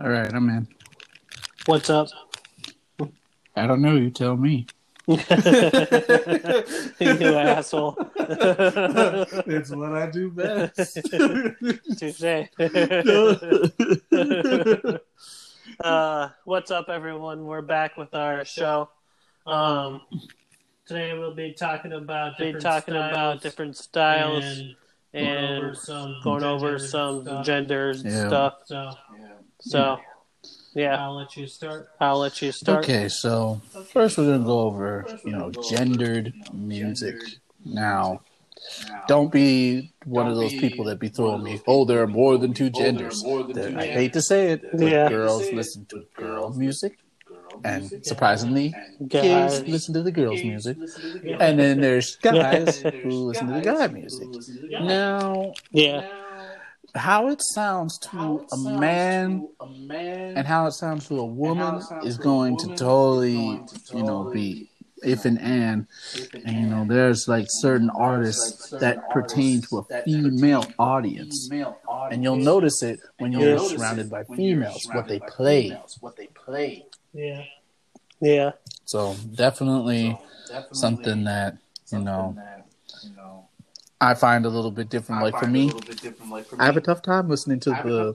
All 0.00 0.08
right, 0.08 0.32
I'm 0.32 0.48
in. 0.48 0.68
What's 1.66 1.90
up? 1.90 2.06
I 3.56 3.66
don't 3.66 3.82
know. 3.82 3.96
You 3.96 4.10
tell 4.10 4.36
me. 4.36 4.68
you 5.08 5.18
asshole. 7.00 7.96
it's 8.16 9.70
what 9.70 9.92
I 9.94 10.08
do 10.08 10.30
best. 10.30 11.00
Touche. 11.98 12.22
uh, 15.80 16.28
what's 16.44 16.70
up, 16.70 16.88
everyone? 16.88 17.44
We're 17.44 17.60
back 17.62 17.96
with 17.96 18.14
our 18.14 18.44
show. 18.44 18.90
Um, 19.46 20.02
today 20.86 21.18
we'll 21.18 21.34
be 21.34 21.54
talking 21.54 21.92
about 21.92 22.38
Be 22.38 22.44
different 22.44 22.62
talking 22.62 22.94
styles 22.94 23.10
about 23.10 23.42
different 23.42 23.76
styles 23.76 24.44
and, 24.44 24.76
and, 25.12 25.64
over 25.64 25.74
some 25.74 26.20
going 26.22 26.44
over 26.44 26.78
gender 26.78 26.86
some 26.86 27.22
stuff. 27.22 27.44
gender 27.44 27.94
Yeah. 28.04 28.28
stuff. 28.28 28.54
So 28.66 28.92
So, 29.60 30.00
yeah, 30.74 30.96
I'll 31.04 31.16
let 31.16 31.36
you 31.36 31.46
start. 31.46 31.88
I'll 32.00 32.18
let 32.18 32.40
you 32.42 32.52
start. 32.52 32.84
Okay, 32.84 33.08
so 33.08 33.60
first 33.92 34.18
we're 34.18 34.26
gonna 34.26 34.44
go 34.44 34.60
over, 34.60 35.06
you 35.24 35.32
know, 35.32 35.50
gendered 35.68 36.34
music. 36.52 37.16
Now, 37.64 38.20
don't 39.06 39.30
be 39.32 39.92
one 40.04 40.28
of 40.28 40.36
those 40.36 40.54
people 40.54 40.84
that 40.86 40.98
be 40.98 41.08
throwing 41.08 41.42
me. 41.42 41.60
Oh, 41.66 41.84
there 41.84 42.02
are 42.02 42.06
more 42.06 42.36
than 42.38 42.54
two 42.54 42.70
genders. 42.70 43.24
That- 43.54 43.76
I 43.76 43.86
hate 43.86 44.12
to 44.14 44.22
say 44.22 44.52
it, 44.52 44.62
but 44.72 44.90
Yeah. 44.90 45.08
girls 45.08 45.52
listen 45.52 45.86
to 45.86 46.04
girl 46.16 46.50
music, 46.50 46.98
and 47.64 47.90
surprisingly, 48.02 48.76
gays 49.08 49.58
Guys. 49.60 49.68
listen 49.68 49.94
to 49.94 50.02
the 50.02 50.12
girls' 50.12 50.44
music, 50.44 50.76
and 51.40 51.58
then 51.58 51.80
there's 51.80 52.16
guys 52.16 52.84
who 53.02 53.10
listen 53.28 53.48
to 53.48 53.52
the 53.54 53.60
guy 53.60 53.88
music. 53.88 54.28
Now, 54.80 55.54
Yeah, 55.72 56.02
how 56.98 57.28
it 57.28 57.40
sounds 57.42 57.98
to 57.98 58.44
a 58.52 58.56
man 58.56 59.48
a 59.60 59.66
man 59.66 60.36
and 60.36 60.46
how 60.46 60.66
it 60.66 60.72
sounds 60.72 61.08
to 61.08 61.18
a 61.18 61.24
woman 61.24 61.82
is 62.02 62.16
going 62.18 62.56
to 62.58 62.66
totally, 62.68 63.62
you 63.92 64.02
know, 64.02 64.28
be 64.32 64.68
if 65.02 65.24
and 65.24 65.40
and. 65.40 65.86
And 66.44 66.56
you 66.56 66.66
know, 66.66 66.84
there's 66.86 67.28
like 67.28 67.46
certain 67.48 67.90
artists 67.90 68.70
that 68.80 69.10
pertain 69.10 69.62
to 69.62 69.78
a 69.78 69.82
female 70.04 70.66
audience, 70.78 71.48
and 72.10 72.22
you'll 72.22 72.36
notice 72.36 72.82
it 72.82 73.00
when 73.18 73.32
you're 73.32 73.42
Yeah. 73.42 73.58
surrounded 73.58 74.10
by 74.10 74.24
females 74.24 74.88
what 74.92 75.06
they 75.08 75.20
play. 75.20 75.80
Yeah. 77.12 77.44
yeah, 78.20 78.52
So 78.84 79.14
definitely 79.34 80.18
something 80.72 81.24
that 81.24 81.58
you 81.90 81.98
know 82.00 82.36
I 84.00 84.14
find 84.14 84.46
a 84.46 84.48
little 84.48 84.70
bit 84.70 84.90
different. 84.90 85.22
Like 85.22 85.36
for 85.38 85.48
me, 85.48 85.72
I 86.58 86.66
have 86.66 86.76
a 86.76 86.80
tough 86.80 87.02
time 87.02 87.28
listening 87.28 87.58
to 87.60 87.70
the 87.70 88.14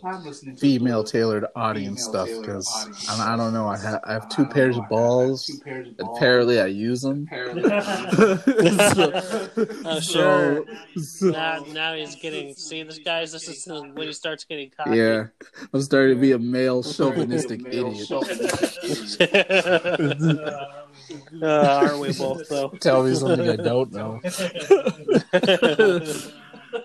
female 0.57 1.03
tailored 1.03 1.45
audience 1.55 2.03
stuff 2.05 2.29
because 2.39 2.87
I, 3.09 3.33
I 3.33 3.37
don't 3.37 3.53
know. 3.53 3.67
I 3.67 3.77
have 3.77 3.99
I 4.05 4.13
have 4.13 4.29
two 4.29 4.45
pairs 4.45 4.77
of 4.77 4.87
balls. 4.87 5.49
and 5.65 5.93
Apparently, 5.99 6.61
I 6.61 6.67
use 6.67 7.01
them. 7.01 7.27
Oh, 9.85 9.99
sure. 9.99 10.63
now, 11.21 11.65
now 11.73 11.93
he's 11.95 12.15
getting. 12.15 12.53
See, 12.55 12.83
this 12.83 12.99
guys. 12.99 13.33
This 13.33 13.49
is 13.49 13.67
when 13.67 14.07
he 14.07 14.13
starts 14.13 14.45
getting 14.45 14.69
cocky. 14.69 14.97
yeah, 14.97 15.25
I'm 15.73 15.81
starting 15.81 16.15
to 16.15 16.21
be 16.21 16.31
a 16.31 16.39
male 16.53 16.81
chauvinistic 16.83 17.61
idiot. 17.65 18.09
Uh, 21.41 21.45
are 21.47 21.97
we 21.97 22.13
both 22.13 22.47
though? 22.49 22.69
Tell 22.79 23.03
me 23.03 23.15
something 23.15 23.49
I 23.49 23.55
don't 23.57 23.91
know. 23.91 24.21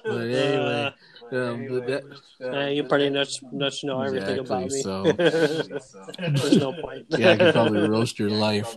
But 0.04 0.28
anyway, 0.28 0.92
um, 1.32 1.66
but 1.70 1.86
that, 1.86 2.04
Uh, 2.40 2.66
you 2.66 2.84
pretty 2.84 3.10
much 3.10 3.42
much 3.52 3.84
know 3.84 4.00
everything 4.00 4.38
about 4.38 4.68
me. 4.68 4.80
Exactly, 4.80 5.12
There's 6.18 6.58
no 6.58 6.72
point. 6.72 7.06
yeah, 7.10 7.30
I 7.32 7.36
could 7.36 7.52
probably 7.54 7.88
roast 7.88 8.18
your 8.18 8.30
life, 8.30 8.76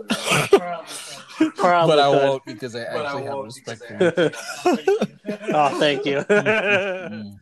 Probably 1.58 1.96
but 1.96 2.00
I 2.00 2.12
could. 2.12 2.30
won't 2.30 2.46
because 2.46 2.76
I 2.76 2.82
actually 2.84 3.24
have 3.24 3.40
respect 3.40 3.86
for 3.86 3.94
you. 3.94 4.12
oh, 5.54 5.80
thank 5.80 6.06
you. 6.06 6.18
Mm. 6.20 7.40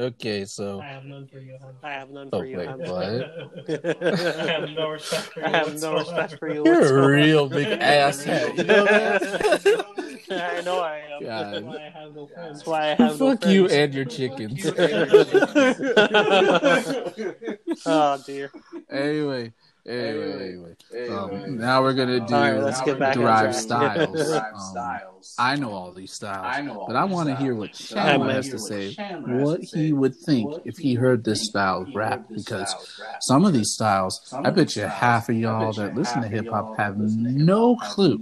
Okay, 0.00 0.44
so 0.44 0.80
I 0.80 0.86
have 0.86 1.04
none 1.04 1.26
for 1.26 1.40
you. 1.40 1.56
Hun. 1.60 1.74
I 1.82 1.90
have 1.90 2.10
none 2.10 2.28
oh 2.32 2.38
for 2.38 2.46
you. 2.46 2.58
wait, 2.58 2.68
hon. 2.68 2.78
what? 2.78 3.68
I 3.68 4.46
have 4.46 4.70
no 4.70 4.90
respect 4.90 5.24
for 5.32 5.40
you. 5.40 5.46
I 5.46 5.50
have 5.50 5.80
no 5.80 5.94
respect 5.94 6.38
for 6.38 6.48
you. 6.48 6.62
You're 6.64 7.02
a 7.02 7.06
real 7.08 7.48
big 7.48 7.66
asshat. 7.80 8.58
You 8.58 8.62
know 8.64 8.84
that? 8.84 9.84
I 10.30 10.60
know 10.60 10.78
I 10.78 10.98
am. 10.98 11.24
God. 11.24 11.54
That's 11.54 11.64
why 11.64 11.78
I 11.84 11.90
have 11.90 12.14
no 12.14 12.26
friends. 12.28 12.58
That's 12.58 12.66
why 12.66 12.80
I 12.80 12.94
have 12.94 13.18
no 13.18 13.30
Fuck 13.36 13.46
you 13.46 13.66
friends. 13.68 13.82
and 13.82 13.94
your 13.94 14.04
chickens. 14.04 14.64
oh 17.86 18.22
dear. 18.24 18.52
anyway, 18.90 19.52
anyway, 19.88 20.48
anyway. 20.48 20.76
Um, 21.08 21.58
now 21.58 21.82
we're 21.82 21.94
gonna 21.94 22.20
do 22.20 22.34
right, 22.34 22.52
let's 22.58 22.80
get 22.82 22.98
back 22.98 23.16
on 23.16 23.22
derived 23.22 23.52
track. 23.52 23.62
styles. 23.62 24.40
Um, 24.78 25.00
I 25.38 25.56
know 25.56 25.72
all 25.72 25.92
these 25.92 26.12
styles, 26.12 26.56
but 26.86 26.96
I 26.96 27.04
want 27.04 27.28
to 27.28 27.34
hear 27.36 27.54
what 27.54 27.72
Chandler 27.72 28.32
has 28.32 28.48
to 28.48 28.58
say. 28.58 28.96
What 29.24 29.60
he 29.62 29.92
would 29.92 30.16
think 30.16 30.52
if 30.64 30.78
he 30.78 30.94
heard 30.94 31.24
this 31.24 31.44
style 31.44 31.82
of 31.82 31.94
rap, 31.94 32.24
because 32.34 32.74
some 33.20 33.44
of 33.44 33.52
these 33.52 33.70
styles, 33.72 34.20
I 34.44 34.50
bet 34.50 34.74
you 34.76 34.82
half 34.84 35.28
of 35.28 35.36
y'all 35.36 35.72
that 35.74 35.94
listen 35.94 36.22
to 36.22 36.28
hip 36.28 36.48
hop 36.50 36.76
have 36.76 36.96
no 36.98 37.76
clue, 37.76 38.20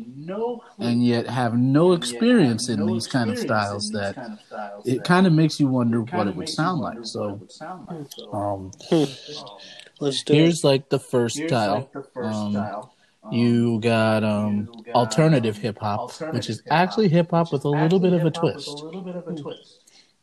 and 0.79 1.05
yet 1.07 1.27
have 1.29 1.57
no 1.57 1.93
experience 1.93 2.69
in 2.69 2.87
these 2.87 3.07
kind 3.07 3.31
of 3.31 3.39
styles. 3.39 3.91
That 3.91 4.17
it 4.85 5.05
kind 5.05 5.27
of 5.27 5.33
makes 5.33 5.59
you 5.61 5.69
wonder 5.69 6.01
what 6.03 6.27
it 6.27 6.37
would 6.37 6.49
sound 6.49 6.81
like. 6.81 6.99
So, 7.03 7.41
um, 8.33 8.73
Let's 9.99 10.23
do 10.23 10.35
here's 10.35 10.63
like 10.63 10.89
the 10.89 10.99
first 10.99 11.37
style. 11.37 11.91
Um, 12.17 12.69
you 13.31 13.81
got 13.81 14.23
um, 14.25 14.69
alternative 14.95 15.57
hip 15.57 15.79
hop, 15.79 16.13
which 16.33 16.49
is 16.49 16.63
actually 16.71 17.09
hip 17.09 17.31
hop 17.31 17.53
with 17.53 17.65
a 17.65 17.71
little 17.71 17.99
bit 17.99 18.13
of 18.13 18.25
a 18.25 18.31
twist. 18.31 18.85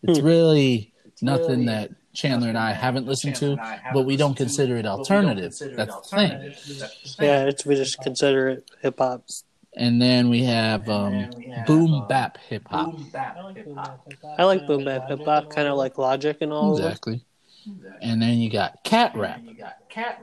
It's 0.03 0.19
really 0.19 0.93
nothing 1.21 1.65
that 1.65 1.91
Chandler 2.13 2.49
and 2.49 2.57
I 2.57 2.73
haven't 2.73 3.07
listened 3.07 3.35
to, 3.37 3.57
but 3.93 4.03
we 4.03 4.15
don't 4.17 4.35
consider 4.37 4.77
it 4.77 4.85
alternative. 4.85 5.53
That's 5.75 6.11
the 6.11 6.15
thing. 6.15 6.53
Yeah, 7.19 7.45
it's, 7.45 7.65
we 7.65 7.75
just 7.75 7.99
consider 8.01 8.49
it 8.49 8.71
hip 8.81 8.99
hop. 8.99 9.23
And 9.75 9.99
then 9.99 10.29
we 10.29 10.43
have 10.43 10.87
um, 10.87 11.29
boom 11.65 12.05
bap 12.07 12.37
hip 12.37 12.67
hop. 12.69 12.93
I 13.15 13.41
like 13.41 13.65
boom 13.65 13.75
bap 13.75 13.99
hip 14.05 14.19
hop. 14.21 14.35
I 14.37 14.43
like 14.43 14.67
boom 14.67 14.85
bap 14.85 15.07
hip 15.07 15.25
hop, 15.25 15.49
kind 15.49 15.67
of 15.67 15.77
like 15.77 15.97
Logic 15.97 16.37
and 16.41 16.53
all 16.53 16.77
of 16.77 16.85
it. 16.85 17.01
Exactly. 17.65 18.09
And 18.09 18.21
then 18.21 18.37
you 18.37 18.49
got 18.49 18.83
cat 18.83 19.11
rap. 19.15 19.41
You 19.47 19.55
got 19.55 19.73
cat 19.89 20.19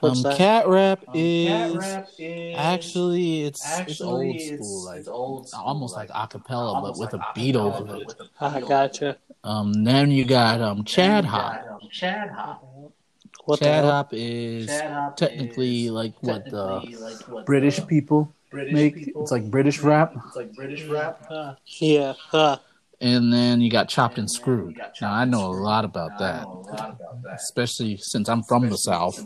What's 0.00 0.18
Um, 0.18 0.22
that? 0.24 0.36
cat 0.36 0.68
rap 0.68 1.04
is 1.14 1.98
actually 2.54 3.44
it's 3.44 3.80
it's 3.86 4.00
old 4.00 4.40
school, 4.40 4.84
like 4.84 5.06
almost 5.54 5.96
like 5.96 6.10
a 6.14 6.26
cappella, 6.26 6.80
but 6.82 6.98
with 6.98 7.14
a 7.14 7.20
beat 7.34 7.56
over 7.56 7.96
it. 7.96 8.14
I 8.40 8.60
gotcha. 8.60 9.16
Um, 9.44 9.84
then 9.84 10.10
you 10.10 10.24
got 10.24 10.60
um 10.60 10.84
Chap 10.84 11.24
Hop. 11.24 11.56
What 13.44 13.60
Chap 13.60 13.66
the 13.66 13.72
hell? 13.74 13.90
Hop 13.90 14.08
is 14.12 14.82
technically 15.16 15.90
like 15.90 16.14
what 16.22 16.48
the 16.50 16.82
British 17.46 17.84
people 17.86 18.32
make. 18.52 19.08
It's 19.20 19.30
like 19.30 19.50
British 19.50 19.82
rap. 19.82 20.14
Uh, 21.30 21.54
Yeah. 21.80 22.14
Uh, 22.32 22.56
And 23.00 23.32
then 23.32 23.60
you 23.60 23.70
got 23.70 23.88
Chopped 23.88 24.18
and 24.18 24.28
Screwed. 24.28 24.76
Now 25.00 25.12
I 25.12 25.24
know 25.24 25.46
a 25.46 25.52
lot 25.52 25.84
about 25.84 26.18
that, 26.18 26.46
especially 27.32 27.96
since 27.98 28.28
I'm 28.28 28.42
from 28.42 28.68
the 28.68 28.76
South. 28.76 29.24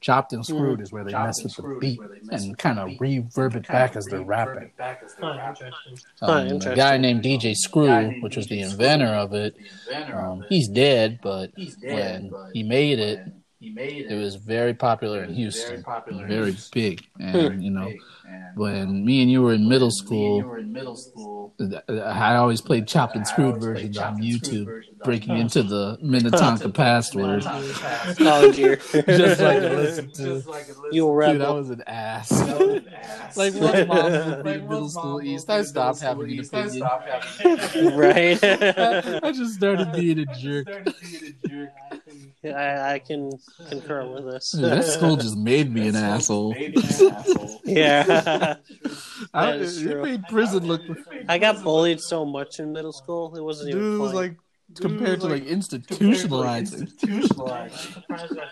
Chopped 0.00 0.32
and 0.34 0.44
Screwed 0.44 0.80
is 0.82 0.92
where 0.92 1.02
they 1.04 1.12
mess 1.12 1.42
with 1.42 1.56
the 1.56 1.78
beat 1.80 2.00
and 2.30 2.58
kind 2.58 2.78
of 2.78 2.90
reverb 2.98 3.56
it 3.56 3.66
back 3.68 3.96
as 3.96 4.04
they're 4.06 4.20
rapping. 4.20 4.70
huh, 4.78 5.32
interesting. 5.40 6.04
Huh, 6.20 6.26
Um, 6.32 6.72
a 6.72 6.76
guy 6.76 6.96
named 6.98 7.22
DJ 7.22 7.54
Screw, 7.54 8.10
which 8.20 8.36
was 8.36 8.46
the 8.48 8.60
inventor 8.60 9.06
of 9.14 9.32
it, 9.32 9.56
um, 10.12 10.44
he's 10.50 10.68
dead, 10.68 11.20
but 11.22 11.50
when 11.82 12.30
he 12.52 12.62
made 12.62 12.98
it, 12.98 13.20
it 13.60 14.10
It 14.10 14.14
was 14.14 14.36
very 14.36 14.74
popular 14.74 15.22
in 15.24 15.34
Houston, 15.34 15.84
very 16.10 16.56
big. 16.72 17.04
And 17.20 17.62
you 17.62 17.70
know, 17.70 17.92
when 18.54 19.04
me 19.04 19.22
and 19.22 19.30
you 19.30 19.42
were 19.42 19.52
in 19.52 19.68
middle 19.68 19.90
school, 19.90 20.44
I 21.88 22.36
always 22.36 22.60
played 22.60 22.86
chopped 22.86 23.16
and 23.16 23.26
screwed 23.26 23.56
versions 23.58 23.98
on 23.98 24.18
YouTube, 24.20 24.66
breaking 25.02 25.36
into 25.36 25.62
the 25.62 25.98
Minnetonka 26.02 26.68
password, 26.70 27.42
oh 28.20 28.52
dear. 28.52 28.76
just 28.76 29.40
like 29.40 29.58
I 29.58 29.68
listened 29.74 30.14
to. 30.14 30.42
you 30.92 31.08
a 31.08 31.26
Dude, 31.26 31.42
I 31.42 31.44
rebel. 31.44 31.56
was 31.56 31.70
an 31.70 31.82
ass. 31.86 32.30
like 33.36 33.54
one 33.54 33.86
mom 33.88 34.12
would 34.12 34.44
be 34.44 34.54
in 34.54 34.68
middle 34.68 34.88
school 34.88 35.20
east. 35.22 35.50
I 35.50 35.62
stopped 35.62 36.00
having 36.00 36.30
an 36.30 36.40
opinion. 36.40 36.82
right? 37.96 38.38
I 38.42 39.32
just 39.32 39.54
started 39.54 39.92
being 39.92 40.20
a 40.20 40.26
jerk. 40.26 40.68
I, 42.44 42.94
I 42.94 42.98
can 42.98 43.32
concur 43.68 44.06
with 44.06 44.24
this. 44.24 44.52
Dude, 44.52 44.64
that 44.64 44.84
school 44.84 45.16
just 45.16 45.36
made 45.50 45.72
me 45.72 45.88
an 45.88 45.96
asshole. 45.96 46.54
yeah. 47.64 48.56
I, 49.34 49.46
That 49.52 49.60
is 49.60 49.82
it 49.82 49.90
true. 49.90 50.02
made 50.02 50.26
prison 50.28 50.66
look. 50.66 50.82
I 51.28 51.38
got 51.38 51.62
bullied 51.62 52.00
so 52.00 52.24
much 52.24 52.60
in 52.60 52.72
middle 52.72 52.92
school. 52.92 53.34
It 53.36 53.42
wasn't 53.42 53.70
even 53.70 53.82
Dude, 53.82 53.94
it 53.94 53.98
was 53.98 54.12
funny. 54.12 54.28
like 54.28 54.38
compared 54.76 55.20
to 55.20 55.28
like 55.28 55.44
institutionalizing. 55.44 56.92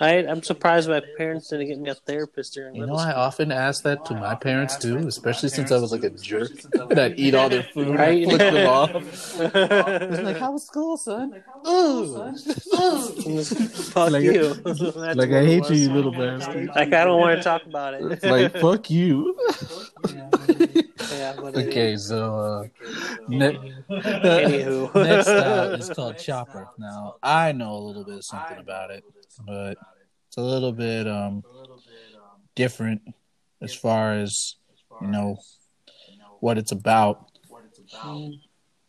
Right? 0.00 0.26
I'm 0.28 0.42
surprised 0.42 0.88
my 0.88 1.02
parents 1.16 1.48
didn't 1.48 1.68
get 1.68 1.78
me 1.78 1.90
a 1.90 1.94
therapist 1.94 2.54
during. 2.54 2.74
You 2.74 2.86
know, 2.86 2.94
I 2.94 3.12
often 3.12 3.52
ask 3.52 3.82
that 3.84 4.04
to 4.06 4.14
my 4.14 4.34
parents 4.34 4.76
too, 4.76 4.98
especially 5.06 5.50
since 5.50 5.70
I 5.70 5.78
was 5.78 5.92
like 5.92 6.04
a 6.04 6.10
jerk 6.10 6.52
that 6.90 7.14
eat 7.18 7.34
all 7.34 7.48
their 7.48 7.62
food 7.62 7.96
right? 7.96 8.22
and 8.22 8.30
flick 8.30 8.38
them 8.52 8.66
off. 8.66 8.90
it's 8.94 10.22
like, 10.22 10.38
how 10.38 10.52
was 10.52 10.66
school, 10.66 10.96
son? 10.96 11.42
Ooh, 11.66 12.32
fuck 13.92 14.10
like, 14.10 14.22
you. 14.22 14.54
like 14.64 15.30
I 15.30 15.44
hate 15.44 15.68
you, 15.70 15.76
you 15.76 15.92
little 15.92 16.12
bastard. 16.12 16.68
Like 16.74 16.92
I 16.92 17.04
don't 17.04 17.20
want 17.20 17.38
to 17.38 17.42
talk 17.42 17.64
about 17.66 17.94
it. 17.94 18.22
like 18.22 18.58
fuck 18.58 18.90
you. 18.90 19.36
yeah, 21.10 21.34
okay, 21.38 21.96
so 21.96 22.38
uh, 22.38 22.84
ne- 23.28 23.74
next 23.88 25.26
style 25.26 25.72
is 25.72 25.90
called 25.90 26.18
chopper. 26.18 26.68
Now 26.78 27.16
I 27.22 27.52
know 27.52 27.72
a 27.72 27.82
little 27.82 28.04
bit 28.04 28.16
of 28.16 28.24
something 28.24 28.58
about 28.58 28.90
it, 28.90 29.04
but 29.46 29.78
it's 30.28 30.36
a 30.36 30.42
little 30.42 30.72
bit 30.72 31.08
um 31.08 31.42
different 32.54 33.02
as 33.62 33.74
far 33.74 34.12
as 34.12 34.56
you 35.00 35.08
know 35.08 35.38
what 36.40 36.58
it's 36.58 36.72
about. 36.72 37.30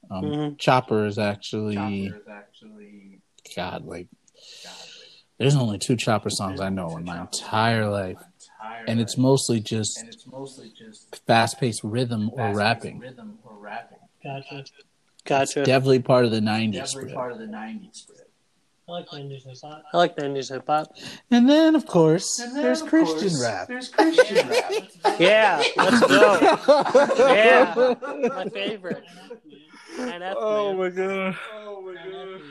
Um, 0.10 0.24
mm-hmm. 0.24 0.56
Chopper 0.56 1.06
is 1.06 1.18
actually 1.18 1.76
God, 3.56 3.86
like 3.86 4.08
there's 5.38 5.56
only 5.56 5.78
two 5.78 5.96
Chopper 5.96 6.30
songs 6.30 6.60
I 6.60 6.70
know 6.70 6.96
in 6.98 7.06
my 7.06 7.20
entire 7.20 7.88
life, 7.90 8.18
and 8.88 9.00
it's 9.00 9.18
mostly 9.18 9.60
just 9.60 10.18
fast-paced 11.26 11.84
rhythm 11.84 12.30
or 12.34 12.52
rapping. 12.54 13.04
Gotcha. 14.24 14.66
Gotcha. 15.26 15.60
It's 15.62 15.68
definitely 15.68 16.00
part 16.00 16.26
of 16.26 16.32
the 16.32 16.40
'90s. 16.40 16.74
Definitely 16.94 17.14
part 17.14 17.32
of 17.34 17.40
the 17.40 17.46
'90s. 17.46 18.06
I 18.88 18.92
like 18.94 19.08
90s 19.12 19.44
hip 19.46 19.58
hop. 19.62 19.84
I 19.94 19.98
like 19.98 20.16
90s 20.16 20.50
hip 20.50 20.64
hop. 20.66 20.96
And 21.30 21.50
then, 21.50 21.76
of 21.76 21.86
course, 21.86 22.38
then, 22.38 22.54
there's 22.64 22.82
of 22.82 22.88
Christian 22.88 23.30
course, 23.30 23.42
rap. 23.42 23.68
There's 23.68 23.90
Christian 23.90 24.48
rap. 24.48 24.72
Yeah, 25.20 25.64
let's 25.78 26.00
go. 26.02 26.38
yeah, 27.18 27.74
my 28.30 28.46
favorite. 28.54 29.04
oh 30.00 30.74
my 30.76 30.90
god. 30.90 31.36
Oh 31.56 31.82
my 31.82 31.94
god. 31.96 32.42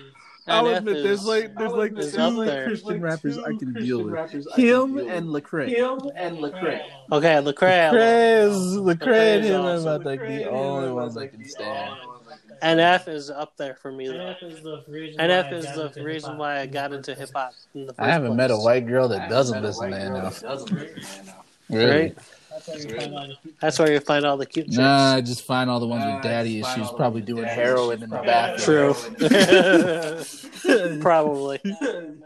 I'll 0.48 0.66
admit, 0.68 1.02
there's 1.02 1.24
like 1.24 1.54
there's 1.56 1.72
like 1.72 1.94
two 1.94 2.64
Christian 2.64 3.00
rappers 3.00 3.38
I 3.38 3.54
can 3.56 3.72
deal 3.72 4.04
with. 4.04 4.32
Him 4.54 4.98
and 4.98 5.26
Lecrae. 5.28 5.68
Him 5.68 6.10
and 6.14 6.38
Lecrae. 6.38 6.82
Okay, 7.10 7.34
Lecrae. 7.34 7.90
Lecrae 7.90 8.48
is 8.48 8.56
Lecrae 8.76 9.36
and 9.36 9.44
him 9.44 9.60
are 9.62 9.76
about 9.76 10.04
like 10.04 10.20
the 10.20 10.48
only 10.48 10.92
ones 10.92 11.16
I 11.16 11.26
can 11.26 11.44
stand. 11.48 11.96
NF 12.62 13.08
is 13.08 13.30
up 13.30 13.56
there 13.56 13.74
for 13.74 13.92
me. 13.92 14.06
NF 14.06 14.42
is 14.42 14.62
the 14.62 14.82
reason, 14.88 15.20
NF 15.20 15.50
why, 15.50 15.58
is 15.58 15.94
the 15.94 16.02
reason 16.02 16.38
why 16.38 16.60
I 16.60 16.66
got 16.66 16.92
into 16.92 17.14
hip 17.14 17.30
hop. 17.34 17.52
I 17.98 18.08
haven't 18.08 18.28
place. 18.28 18.36
met 18.36 18.50
a 18.50 18.56
white 18.56 18.86
girl 18.86 19.08
that 19.08 19.28
doesn't 19.28 19.62
listen 19.62 19.90
to 19.90 19.96
NF. 19.96 21.34
Really? 21.68 22.14
Right? 22.68 23.30
That's 23.60 23.78
where 23.78 23.92
you 23.92 24.00
find 24.00 24.24
all 24.24 24.36
the 24.36 24.46
cute 24.46 24.66
chicks. 24.66 24.76
Nah, 24.78 25.14
I 25.14 25.20
just 25.20 25.42
find 25.42 25.70
all 25.70 25.80
the 25.80 25.86
ones 25.86 26.04
with 26.04 26.22
daddy 26.22 26.60
issues, 26.60 26.90
probably 26.92 27.22
doing 27.22 27.44
heroin 27.44 28.02
in 28.02 28.10
the 28.10 28.18
bathroom. 28.18 28.94
True. 30.64 31.00
probably. 31.00 31.60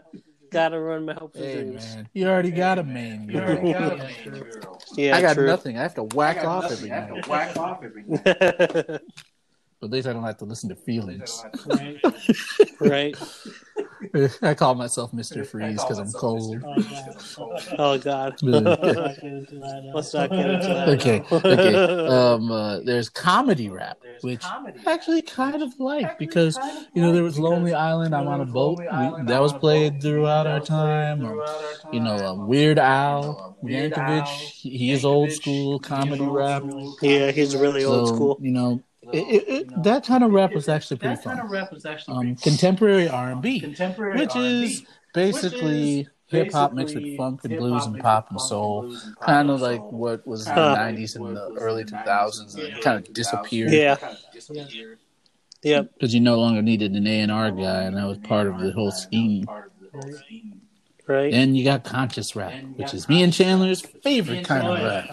Gotta 0.51 0.81
run 0.81 1.05
my 1.05 1.13
hopes 1.13 1.39
hey, 1.39 1.63
Man. 1.63 2.09
You 2.13 2.27
already 2.27 2.51
got 2.51 2.77
a 2.77 2.83
main 2.83 3.25
girl. 3.25 3.97
yeah, 4.97 5.15
I 5.15 5.21
got 5.21 5.35
true. 5.35 5.45
nothing. 5.45 5.77
I 5.77 5.81
have 5.81 5.95
to 5.95 6.03
whack 6.03 6.43
off 6.43 6.69
every 6.69 6.89
night. 6.89 7.25
Whack 7.25 7.55
off 7.55 7.81
every 7.81 8.03
night. 8.07 9.01
But 9.81 9.87
at 9.87 9.93
least 9.93 10.07
I 10.07 10.13
don't 10.13 10.23
have 10.23 10.37
to 10.37 10.45
listen 10.45 10.69
to 10.69 10.75
feelings. 10.75 11.43
Right. 11.65 11.99
right. 12.79 13.15
I 14.41 14.53
call 14.53 14.75
myself 14.75 15.11
Mr. 15.11 15.45
Freeze 15.45 15.81
because 15.81 15.97
I'm 15.97 16.11
cold. 16.11 16.63
Oh 17.77 17.97
God. 17.97 18.35
Let's 18.43 20.13
not 20.13 20.29
get 20.29 20.49
into 20.49 20.67
that. 20.67 20.89
Okay. 20.89 21.23
Okay. 21.31 21.75
Um, 22.07 22.51
uh, 22.51 22.79
there's 22.81 23.09
comedy 23.09 23.69
rap, 23.69 23.97
which 24.21 24.43
I 24.43 24.73
actually 24.85 25.21
kind 25.21 25.61
of 25.61 25.79
like 25.79 26.17
because 26.17 26.57
you 26.93 27.01
know 27.01 27.13
there 27.13 27.23
was 27.23 27.39
Lonely 27.39 27.73
Island. 27.73 28.13
I'm 28.13 28.27
on 28.27 28.41
a 28.41 28.45
boat. 28.45 28.79
We, 28.79 28.85
that 28.85 29.41
was 29.41 29.53
played 29.53 30.01
throughout 30.01 30.47
our 30.47 30.59
time. 30.59 31.25
Or, 31.25 31.45
you 31.91 31.99
know, 31.99 32.17
um, 32.17 32.47
Weird 32.47 32.79
Al 32.79 33.57
Yankovic. 33.63 34.27
He 34.27 34.91
is 34.91 35.05
old 35.05 35.31
school 35.31 35.79
comedy 35.79 36.25
rap. 36.25 36.63
Yeah, 37.01 37.31
he's 37.31 37.55
really 37.55 37.85
old 37.85 38.09
school. 38.09 38.37
You 38.41 38.51
know 38.51 38.83
it, 39.13 39.17
it, 39.17 39.49
it, 39.49 39.83
that 39.83 40.05
kind 40.05 40.23
of 40.23 40.31
rap 40.31 40.53
was 40.53 40.67
actually 40.69 40.97
pretty 40.97 41.15
fun. 41.15 41.35
Kind 41.35 41.45
of 41.45 41.51
rap 41.51 41.71
was 41.71 41.85
actually 41.85 42.29
um, 42.29 42.35
contemporary 42.35 43.07
R 43.07 43.31
and 43.31 43.41
B, 43.41 43.59
contemporary 43.59 44.19
which 44.19 44.35
R&B, 44.35 44.63
is 44.63 44.83
basically 45.13 46.07
hip 46.27 46.51
hop 46.51 46.73
mixed 46.73 46.95
with 46.95 47.17
funk 47.17 47.41
and 47.43 47.57
blues 47.57 47.85
and 47.85 47.99
pop 47.99 48.31
and 48.31 48.39
soul, 48.39 48.95
kind 49.21 49.49
of 49.49 49.61
like 49.61 49.81
what 49.91 50.25
was 50.25 50.47
in 50.47 50.55
the 50.55 50.61
'90s 50.61 51.15
and 51.15 51.35
the 51.35 51.55
early 51.59 51.83
2000s, 51.83 52.57
and 52.57 52.81
kind 52.81 53.05
of 53.05 53.13
disappeared. 53.13 53.71
Yeah. 53.71 53.97
Yep. 55.63 55.93
Because 55.93 56.13
you 56.13 56.19
no 56.19 56.39
longer 56.39 56.61
needed 56.61 56.93
an 56.93 57.05
A 57.05 57.21
and 57.21 57.31
R 57.31 57.51
guy, 57.51 57.83
and 57.83 57.97
that 57.97 58.07
was 58.07 58.17
part 58.19 58.47
of 58.47 58.59
the 58.59 58.71
whole 58.71 58.91
scheme. 58.91 59.45
Right. 61.07 61.31
Then 61.31 61.55
you 61.55 61.63
got 61.63 61.83
conscious 61.83 62.35
rap, 62.35 62.53
which 62.75 62.93
is 62.93 63.09
me 63.09 63.23
and 63.23 63.33
Chandler's 63.33 63.81
favorite 63.81 64.45
kind 64.45 64.67
of 64.67 64.77
rap. 64.77 65.09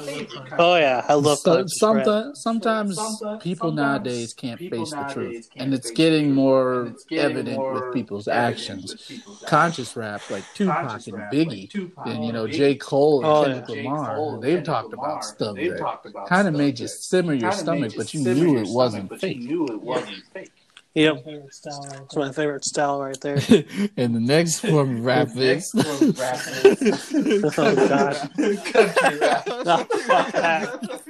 Oh 0.58 0.76
yeah, 0.76 1.04
I 1.08 1.14
love 1.14 1.38
so, 1.38 1.66
sometimes, 1.66 2.40
sometimes 2.42 2.98
people 3.40 3.72
nowadays 3.72 4.34
can't 4.34 4.58
face 4.58 4.90
the 4.90 5.10
truth, 5.12 5.48
and 5.56 5.72
it's 5.72 5.90
getting 5.90 6.32
more 6.32 6.94
evident 7.10 7.58
with 7.72 7.92
people's 7.94 8.28
actions. 8.28 9.20
Conscious 9.46 9.96
rap, 9.96 10.20
like 10.30 10.44
Tupac 10.54 11.06
and 11.06 11.16
Biggie, 11.32 11.90
and 12.04 12.24
you 12.24 12.32
know 12.32 12.46
J. 12.46 12.74
Cole 12.74 13.24
and 13.24 13.26
oh, 13.26 13.44
Kendrick 13.44 13.68
Lamar, 13.84 14.40
they've 14.40 14.62
talked 14.62 14.92
about 14.92 15.24
stuff 15.24 15.56
that 15.56 16.26
kind 16.28 16.48
of 16.48 16.54
made 16.54 16.78
you 16.78 16.88
simmer 16.88 17.32
your 17.32 17.52
stomach, 17.52 17.94
but 17.96 18.12
you 18.12 18.20
knew 18.20 18.58
it 18.58 18.68
wasn't 18.68 19.18
fake. 19.18 19.48
Yep. 20.94 21.24
It's 21.26 22.16
my 22.16 22.32
favorite 22.32 22.64
style 22.64 23.00
right 23.00 23.20
there. 23.20 23.34
and 23.96 24.14
the 24.14 24.20
next 24.20 24.60
form 24.60 24.98
of 24.98 25.04
rap 25.04 25.28
is. 25.36 25.72
oh, 25.76 26.12
God. 26.12 26.40
country 28.64 29.18
rap. 29.18 29.46
No, 29.46 29.84
fuck 29.84 30.32
that. 30.32 31.00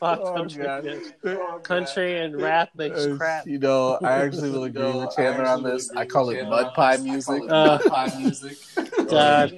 fuck 0.00 0.20
oh, 0.22 0.34
country. 0.34 0.64
God. 0.64 1.62
country 1.62 2.20
and 2.20 2.40
rap 2.40 2.70
makes 2.76 3.06
crap. 3.16 3.46
You 3.46 3.58
know, 3.58 3.98
I 4.02 4.24
actually 4.24 4.50
will 4.50 4.64
agree 4.64 4.92
with 4.92 5.14
Chandler 5.14 5.46
on 5.46 5.62
this. 5.62 5.90
I 5.92 6.04
call 6.04 6.30
it 6.30 6.42
mud 6.44 6.74
pie 6.74 6.96
music. 6.98 7.42
Uh, 7.48 7.48
mud 7.48 7.84
pie 7.84 8.12
music. 8.18 8.58
God. 9.08 9.56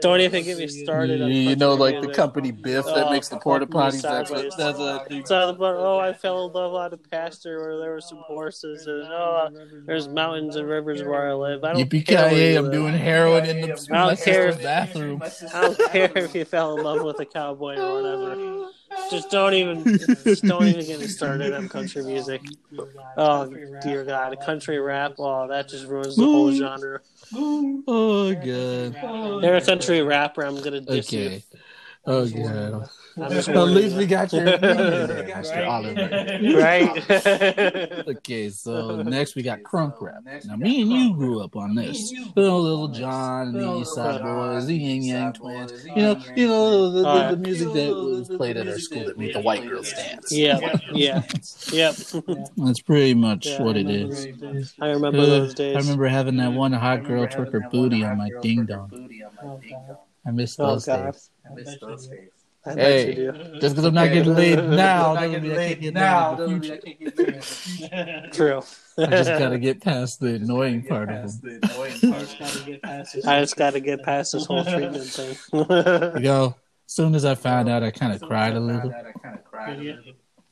Don't 0.00 0.20
even 0.20 0.44
get 0.44 0.58
me 0.58 0.66
started. 0.68 1.20
You, 1.20 1.56
know, 1.56 1.74
like 1.74 2.00
the 2.00 2.12
company 2.12 2.50
Biff 2.50 2.84
that 2.86 3.06
oh, 3.06 3.10
makes 3.10 3.28
the 3.28 3.38
porta 3.38 3.66
potties. 3.66 4.02
That's 4.02 4.30
what. 4.30 4.52
That's 4.56 4.78
what. 4.78 5.26
So, 5.26 5.54
but, 5.54 5.76
oh, 5.76 5.98
I 5.98 6.12
fell 6.12 6.46
in 6.46 6.52
love 6.52 6.74
on 6.74 6.92
a 6.92 6.96
pasture 6.96 7.60
where 7.60 7.78
there 7.78 7.90
were 7.92 8.00
some 8.00 8.18
horses, 8.18 8.86
and 8.86 9.04
oh, 9.04 9.48
there's 9.86 10.08
mountains 10.08 10.56
and 10.56 10.68
rivers 10.68 11.02
where 11.02 11.30
I 11.30 11.34
live. 11.34 11.64
I 11.64 11.72
don't 11.72 11.88
Yippee 11.88 12.06
care. 12.06 12.58
I'm 12.58 12.70
doing 12.70 12.94
heroin 12.94 13.44
in 13.44 13.60
the 13.60 13.88
I 13.92 14.06
don't 14.06 14.20
care 14.20 14.52
bathroom. 14.54 15.22
I 15.22 15.60
don't 15.60 15.92
care 15.92 16.12
if 16.14 16.34
you 16.34 16.44
fell 16.44 16.76
in 16.76 16.84
love 16.84 17.02
with 17.02 17.20
a 17.20 17.26
cowboy 17.26 17.76
or 17.76 18.02
whatever. 18.02 18.70
Just 19.10 19.30
don't 19.30 19.54
even, 19.54 19.98
just 19.98 20.44
don't 20.44 20.66
even 20.66 20.86
get 20.86 21.00
me 21.00 21.06
started 21.06 21.52
on 21.52 21.68
country 21.68 22.02
music. 22.02 22.42
Oh 23.16 23.46
dear 23.82 24.04
God, 24.04 24.32
a 24.32 24.36
country 24.36 24.78
rap. 24.78 25.14
Oh, 25.18 25.46
that 25.48 25.68
just 25.68 25.86
ruins 25.86 26.16
the 26.16 26.24
whole 26.24 26.52
genre. 26.52 27.00
Oh 27.32 28.34
god. 28.34 29.42
They're 29.42 29.56
a 29.56 29.64
country 29.64 30.02
rapper. 30.02 30.42
I'm 30.42 30.60
gonna 30.60 30.80
diss 30.80 31.08
okay. 31.08 31.34
you. 31.34 31.58
Oh 32.06 32.26
god. 32.28 32.88
At 33.18 33.46
least 33.68 33.96
we 33.96 34.06
got 34.06 34.32
your 34.32 34.44
Mr. 34.58 35.66
Oliver. 35.68 36.08
Right. 36.60 38.06
okay, 38.08 38.48
so 38.50 39.02
next 39.02 39.34
we 39.34 39.42
got 39.42 39.62
crunk 39.62 39.94
rap. 40.00 40.22
Now, 40.44 40.56
me 40.56 40.80
and 40.82 40.90
you 40.90 41.14
grew 41.14 41.42
up 41.42 41.56
on 41.56 41.74
this. 41.74 42.12
You 42.12 42.32
know, 42.36 42.58
Lil 42.60 42.88
Jon 42.88 43.48
and 43.48 43.60
the 43.60 43.66
East 43.80 43.94
Side 43.94 44.22
Boyz, 44.22 44.66
the 44.66 44.76
Ying 44.76 45.02
Yang 45.04 45.34
Twins. 45.34 45.72
You 45.94 46.02
know, 46.02 46.16
you 46.34 46.46
know 46.48 46.90
the, 46.90 47.02
the, 47.02 47.36
the 47.36 47.36
music 47.36 47.72
that 47.72 47.94
was 47.94 48.28
played 48.30 48.56
at 48.56 48.68
our 48.68 48.78
school 48.78 49.04
that 49.04 49.18
made 49.18 49.34
the 49.34 49.40
white 49.40 49.66
girls 49.66 49.92
dance. 49.92 50.32
Yeah, 50.32 50.58
yeah, 50.92 51.22
yep. 51.72 51.94
That's 52.56 52.80
pretty 52.80 53.14
much 53.14 53.46
yeah, 53.46 53.62
what 53.62 53.76
it 53.76 53.90
is. 53.90 54.28
I 54.80 54.88
remember 54.88 55.26
those 55.26 55.54
days. 55.54 55.76
I 55.76 55.80
remember 55.80 56.06
having 56.06 56.36
that 56.38 56.52
one 56.52 56.72
hot 56.72 57.04
girl 57.04 57.26
twerk 57.26 57.52
her 57.52 57.60
booty 57.60 58.04
on 58.04 58.16
my 58.18 58.30
ding 58.40 58.66
dong. 58.66 58.90
I 60.26 60.30
miss 60.30 60.58
oh, 60.58 60.66
those 60.66 60.84
days. 60.84 61.30
I 61.44 61.54
miss 61.54 61.76
those 61.80 62.06
days. 62.08 62.30
I 62.66 62.74
hey, 62.74 63.14
just 63.58 63.74
because 63.74 63.84
I'm 63.86 63.94
not 63.94 64.08
getting 64.08 64.34
laid 64.34 64.62
now 64.68 65.14
doesn't 65.14 65.42
mean 65.42 65.52
I 65.52 65.70
can't 65.70 65.80
get 65.80 65.94
now. 65.94 66.36
True. 68.32 68.60
I 68.98 69.06
just 69.06 69.30
gotta 69.30 69.58
get 69.58 69.80
past 69.80 70.20
the 70.20 70.34
annoying 70.34 70.82
part 70.82 71.08
of 71.08 71.40
them. 71.40 71.60
I 73.24 73.40
just 73.40 73.56
gotta 73.56 73.80
get 73.80 74.02
past 74.02 74.32
this 74.32 74.44
whole 74.44 74.62
treatment 74.62 75.04
thing. 75.04 75.36
you 75.54 76.20
know, 76.20 76.54
as 76.86 76.92
soon 76.92 77.14
as 77.14 77.24
I 77.24 77.34
found 77.34 77.70
out, 77.70 77.82
I 77.82 77.90
kind 77.90 78.12
of 78.12 78.20
cried 78.20 78.54
a 78.54 78.60
little. 78.60 78.92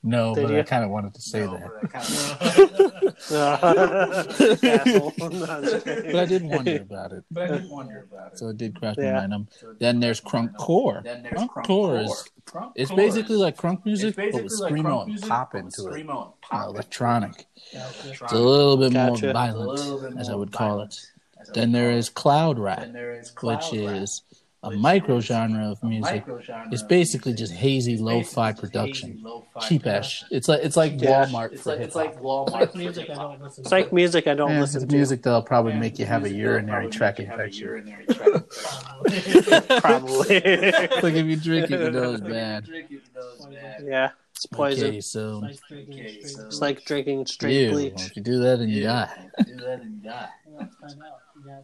No, 0.02 0.34
Did 0.34 0.44
but 0.44 0.52
you? 0.52 0.58
I 0.60 0.62
kind 0.62 0.84
of 0.84 0.90
wanted 0.90 1.14
to 1.14 1.20
say 1.20 1.40
no, 1.40 1.56
that. 1.56 1.70
but 1.80 3.32
I 6.16 6.24
did 6.28 6.44
wonder 6.44 6.76
about 6.82 7.12
it. 7.12 7.24
But 7.30 7.50
I 7.50 7.58
did 7.58 7.68
wonder 7.68 8.06
about 8.10 8.32
it. 8.32 8.38
So 8.38 8.48
it 8.48 8.56
did 8.56 8.78
crash 8.78 8.94
yeah. 8.96 9.14
my 9.14 9.20
mind. 9.26 9.34
Um, 9.34 9.48
then 9.80 9.98
there's 9.98 10.20
crunk 10.20 10.56
core. 10.56 11.02
Crunk 11.04 11.66
core 11.66 11.98
is 11.98 12.30
it's 12.76 12.92
basically 12.92 13.36
like 13.36 13.56
crunk 13.56 13.84
music, 13.84 14.14
but 14.14 14.32
with 14.34 14.52
screamo 14.52 15.04
and 15.04 15.20
pop 15.22 15.56
into 15.56 15.88
it. 15.88 16.06
Uh, 16.08 16.66
electronic. 16.68 17.46
It's 17.72 18.32
a 18.32 18.38
little 18.38 18.76
bit 18.76 18.92
gotcha. 18.92 19.26
more 19.26 19.32
violent, 19.32 20.18
as 20.18 20.28
I 20.28 20.36
would 20.36 20.52
call 20.52 20.82
it. 20.82 20.96
Then 21.54 21.72
there 21.72 21.90
is 21.90 22.08
cloud 22.08 22.58
rap, 22.58 22.86
which 23.42 23.72
is 23.72 24.22
a 24.62 24.70
micro 24.72 25.20
genre 25.20 25.70
of 25.70 25.82
music. 25.82 26.24
It's 26.72 26.82
basically 26.82 27.32
just 27.32 27.52
hazy 27.52 27.96
lo-fi 27.96 28.52
production, 28.52 29.24
cheap 29.60 29.86
ass. 29.86 30.24
It's 30.30 30.48
like 30.48 30.62
it's 30.62 30.76
like 30.76 30.96
Walmart 30.98 31.58
for 31.60 31.76
hip 31.76 31.80
hop. 31.80 31.86
It's 31.86 31.94
like 31.96 32.20
Walmart 32.20 32.74
music. 32.74 33.10
I 33.10 33.14
don't 33.14 33.40
listen. 33.40 33.62
It's 33.62 33.72
like 33.72 33.92
music 33.92 34.26
I 34.26 34.34
don't 34.34 34.58
listen 34.58 34.86
to. 34.86 34.94
Music 34.94 35.22
that'll 35.22 35.42
probably 35.42 35.74
make 35.74 35.98
you 35.98 36.06
have 36.06 36.24
a 36.24 36.30
urinary 36.30 36.88
tract 36.88 37.20
infection. 37.20 37.94
Probably. 39.80 40.40
like 41.02 41.14
if 41.14 41.26
you 41.26 41.36
drink 41.36 41.70
it, 41.70 41.80
you 41.80 41.90
know 41.90 42.12
it's 42.12 42.20
bad. 42.20 42.68
Yeah. 43.84 44.10
It's 44.32 44.46
poison. 44.46 44.86
Okay, 44.86 45.00
so 45.00 45.42
it's 45.44 46.60
like 46.60 46.84
drinking 46.84 47.26
straight 47.26 47.70
bleach. 47.70 48.06
If 48.06 48.16
you 48.16 48.22
do 48.22 48.38
that 48.38 48.60
and 48.60 48.70
you 48.70 48.84
die. 48.84 49.10
do 49.44 49.56
that, 49.56 49.80
and 49.80 50.00
you 50.00 50.10
die. 50.10 50.28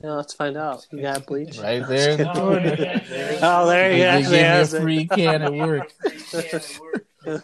Yeah, 0.03 0.13
let's 0.13 0.35
find 0.35 0.57
out. 0.57 0.87
You 0.91 1.03
got 1.03 1.27
bleach 1.27 1.59
right 1.59 1.87
there. 1.87 2.13
oh, 2.35 2.55
there 2.55 3.01
oh, 3.43 3.65
you 3.65 3.65
go. 3.65 3.67
They 3.67 3.99
gave 3.99 4.31
me 4.31 4.41
a 4.41 4.67
free 4.67 5.07
can 5.07 5.43
at 5.43 5.53
work. 5.53 5.93
do, 7.25 7.43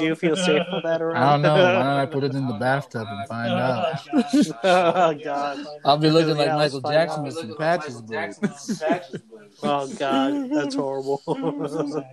you 0.00 0.14
feel 0.14 0.36
safe 0.36 0.62
with 0.72 0.82
that 0.84 1.02
around? 1.02 1.16
I 1.16 1.32
don't 1.32 1.42
know. 1.42 1.54
Why 1.54 1.72
don't 1.72 1.86
I 1.86 2.06
put 2.06 2.24
it 2.24 2.34
in 2.34 2.46
the 2.46 2.54
bathtub 2.54 3.06
and 3.08 3.28
find 3.28 3.52
oh, 3.52 3.56
out? 3.56 4.00
oh 4.64 5.14
God! 5.22 5.66
I'll 5.84 5.98
be 5.98 6.10
looking 6.10 6.36
like 6.36 6.48
Michael 6.48 6.80
Jackson 6.80 7.24
with 7.24 7.34
some 7.34 7.56
patches. 7.56 8.02
Oh 9.62 9.86
God, 9.86 10.50
that's 10.50 10.74
horrible. 10.74 11.22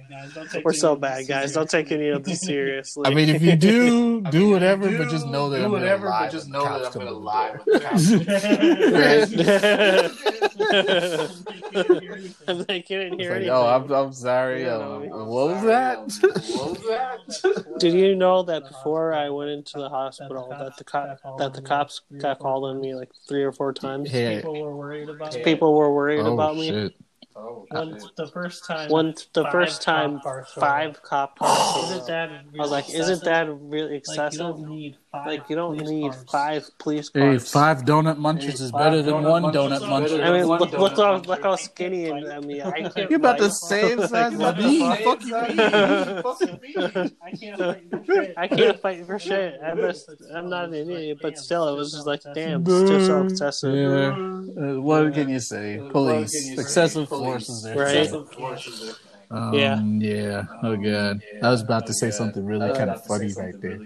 We're 0.63 0.73
so 0.73 0.95
bad, 0.95 1.27
guys. 1.27 1.53
Don't 1.53 1.69
take 1.69 1.91
any 1.91 2.09
of 2.09 2.23
this 2.23 2.41
seriously. 2.41 3.03
I 3.05 3.13
mean, 3.13 3.29
if 3.29 3.41
you 3.41 3.55
do, 3.55 4.21
do 4.21 4.51
whatever, 4.51 4.95
but 4.95 5.09
just 5.09 5.27
know 5.27 5.49
that 5.49 5.63
I'm 5.63 5.71
whatever, 5.71 6.07
but 6.07 6.31
just 6.31 6.47
know 6.49 6.63
that 6.63 6.85
I'm 6.85 6.93
gonna 6.93 7.11
lie. 7.11 7.57
I'm 12.47 12.65
like, 12.67 12.89
you 12.89 12.97
didn't 12.99 13.19
hear 13.19 13.31
anything. 13.33 13.49
Oh, 13.49 13.67
I'm, 13.67 13.91
I'm 13.91 14.13
sorry. 14.13 14.63
Um, 14.81 15.09
what 15.27 15.47
was 15.47 15.63
that? 15.63 15.97
what 15.99 16.69
was 16.71 16.81
that? 16.87 17.79
Did 17.79 17.93
you 17.93 18.15
know 18.15 18.43
that 18.43 18.67
before 18.67 19.13
I 19.13 19.29
went 19.29 19.49
into 19.49 19.79
the 19.79 19.89
hospital, 19.89 20.47
that 20.49 20.77
the 20.77 20.83
cop, 20.83 21.19
that 21.37 21.53
the 21.53 21.61
cops 21.61 22.01
got 22.17 22.39
called 22.39 22.65
on 22.65 22.79
me 22.79 22.95
like 22.95 23.09
three 23.27 23.43
or 23.43 23.51
four 23.51 23.73
times? 23.73 24.11
People 24.11 24.61
were 24.61 24.75
worried 24.75 25.09
about. 25.09 25.33
People 25.43 25.75
were 25.75 25.93
worried 25.93 26.21
oh, 26.21 26.33
about 26.33 26.55
me. 26.55 26.93
Shit. 27.21 27.31
Oh, 27.35 27.65
when 27.69 27.97
the 28.17 28.27
first 28.27 28.65
time, 28.65 28.89
when 28.89 29.15
the 29.33 29.49
first 29.51 29.81
time, 29.81 30.19
cop 30.19 30.47
five 30.49 31.01
cop 31.01 31.39
cars. 31.39 31.91
Isn't 31.91 32.07
that 32.07 32.29
really 32.29 32.59
I 32.59 32.61
was 32.61 32.71
like, 32.71 32.85
excessive? 32.89 33.11
isn't 33.11 33.23
that 33.25 33.47
really 33.49 33.95
excessive? 33.95 34.21
Like 34.21 34.33
you 34.33 34.39
don't 34.39 34.69
need 34.69 34.97
five. 35.11 35.25
Like 35.27 35.49
you 35.49 35.55
don't 35.55 35.77
need 35.77 36.11
cars. 36.11 36.25
five 36.29 36.69
police 36.77 37.09
cars. 37.09 37.43
Hey, 37.43 37.51
five 37.51 37.83
donut 37.83 38.17
munchers 38.17 38.59
hey, 38.59 38.65
is 38.65 38.71
better 38.71 39.01
than 39.01 39.23
one 39.23 39.43
donut 39.43 39.79
muncher. 39.79 40.23
I 40.23 40.31
mean, 40.33 40.45
look, 40.45 40.71
look, 40.71 40.97
how, 40.97 41.17
look 41.17 41.43
how 41.43 41.55
skinny 41.55 42.09
and 42.09 42.31
I 42.31 42.39
mean, 42.41 42.61
I 42.61 42.81
can't. 42.89 43.09
You're 43.09 43.19
about 43.19 43.37
the 43.37 43.49
same 43.49 43.99
size 43.99 44.39
as 44.39 44.57
me. 44.57 44.79
Fuck 45.03 45.25
you, 45.25 45.35
I 47.21 47.31
can't 47.31 47.59
fight 47.61 47.89
for 47.89 48.03
shit. 48.05 48.33
I 48.37 48.47
can't 48.47 48.81
fight 48.81 49.05
for 49.05 49.19
shit. 49.19 49.59
I'm 49.63 49.77
just, 49.77 50.09
I'm 50.33 50.49
not 50.49 50.65
an 50.65 50.73
idiot, 50.73 51.19
but 51.21 51.37
still, 51.37 51.67
it 51.69 51.77
was 51.77 51.93
just 51.93 52.05
like, 52.05 52.21
damn, 52.33 52.61
it's 52.61 52.89
just 52.89 53.05
so 53.07 53.23
excessive. 53.23 53.75
Yeah. 53.75 54.11
Uh, 54.11 54.81
what 54.81 55.13
can 55.13 55.29
you 55.29 55.39
say? 55.39 55.81
Police, 55.91 56.57
excessive 56.57 57.10
forces 57.11 57.63
there. 57.63 57.75
Right. 57.75 58.11
Um, 59.29 59.53
yeah. 59.53 59.81
Yeah. 59.97 60.43
Oh 60.61 60.75
god. 60.75 61.21
I 61.41 61.49
was 61.49 61.61
about 61.61 61.85
to 61.87 61.93
say 61.93 62.11
something 62.11 62.43
really 62.45 62.71
kind 62.71 62.91
of 62.91 62.99
funny 62.99 63.33
right 63.33 63.55
there. 63.61 63.81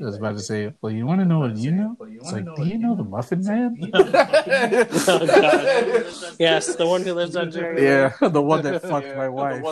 I 0.00 0.04
was 0.04 0.16
about 0.16 0.34
to 0.36 0.40
say, 0.42 0.72
"Well, 0.80 0.92
you 0.92 1.06
want 1.06 1.20
to 1.20 1.24
know 1.26 1.40
what 1.40 1.56
you 1.56 1.72
know?" 1.72 1.98
It's 2.20 2.32
like, 2.32 2.54
"Do 2.54 2.62
you 2.62 2.78
know 2.78 2.94
the 2.94 3.04
Muffin 3.04 3.44
Man?" 3.44 3.78
oh, 3.92 4.02
god. 4.12 6.06
Yes, 6.38 6.76
the 6.76 6.86
one 6.86 7.02
who 7.02 7.14
lives 7.14 7.36
on 7.36 7.50
Jerry. 7.50 7.82
Yeah, 7.84 8.12
the 8.28 8.42
one 8.42 8.62
that 8.62 8.82
fucked 8.82 9.14
my 9.14 9.28
wife. 9.28 9.62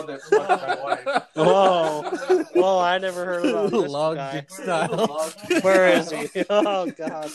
Whoa, 1.35 2.03
whoa! 2.53 2.79
I 2.79 2.97
never 2.97 3.25
heard 3.25 3.45
about 3.45 3.71
this 3.71 3.91
Long 3.91 4.15
guy. 4.15 4.45
style. 4.49 5.31
Where 5.61 5.87
is 5.87 6.11
he? 6.11 6.45
Oh 6.49 6.91
god. 6.91 7.31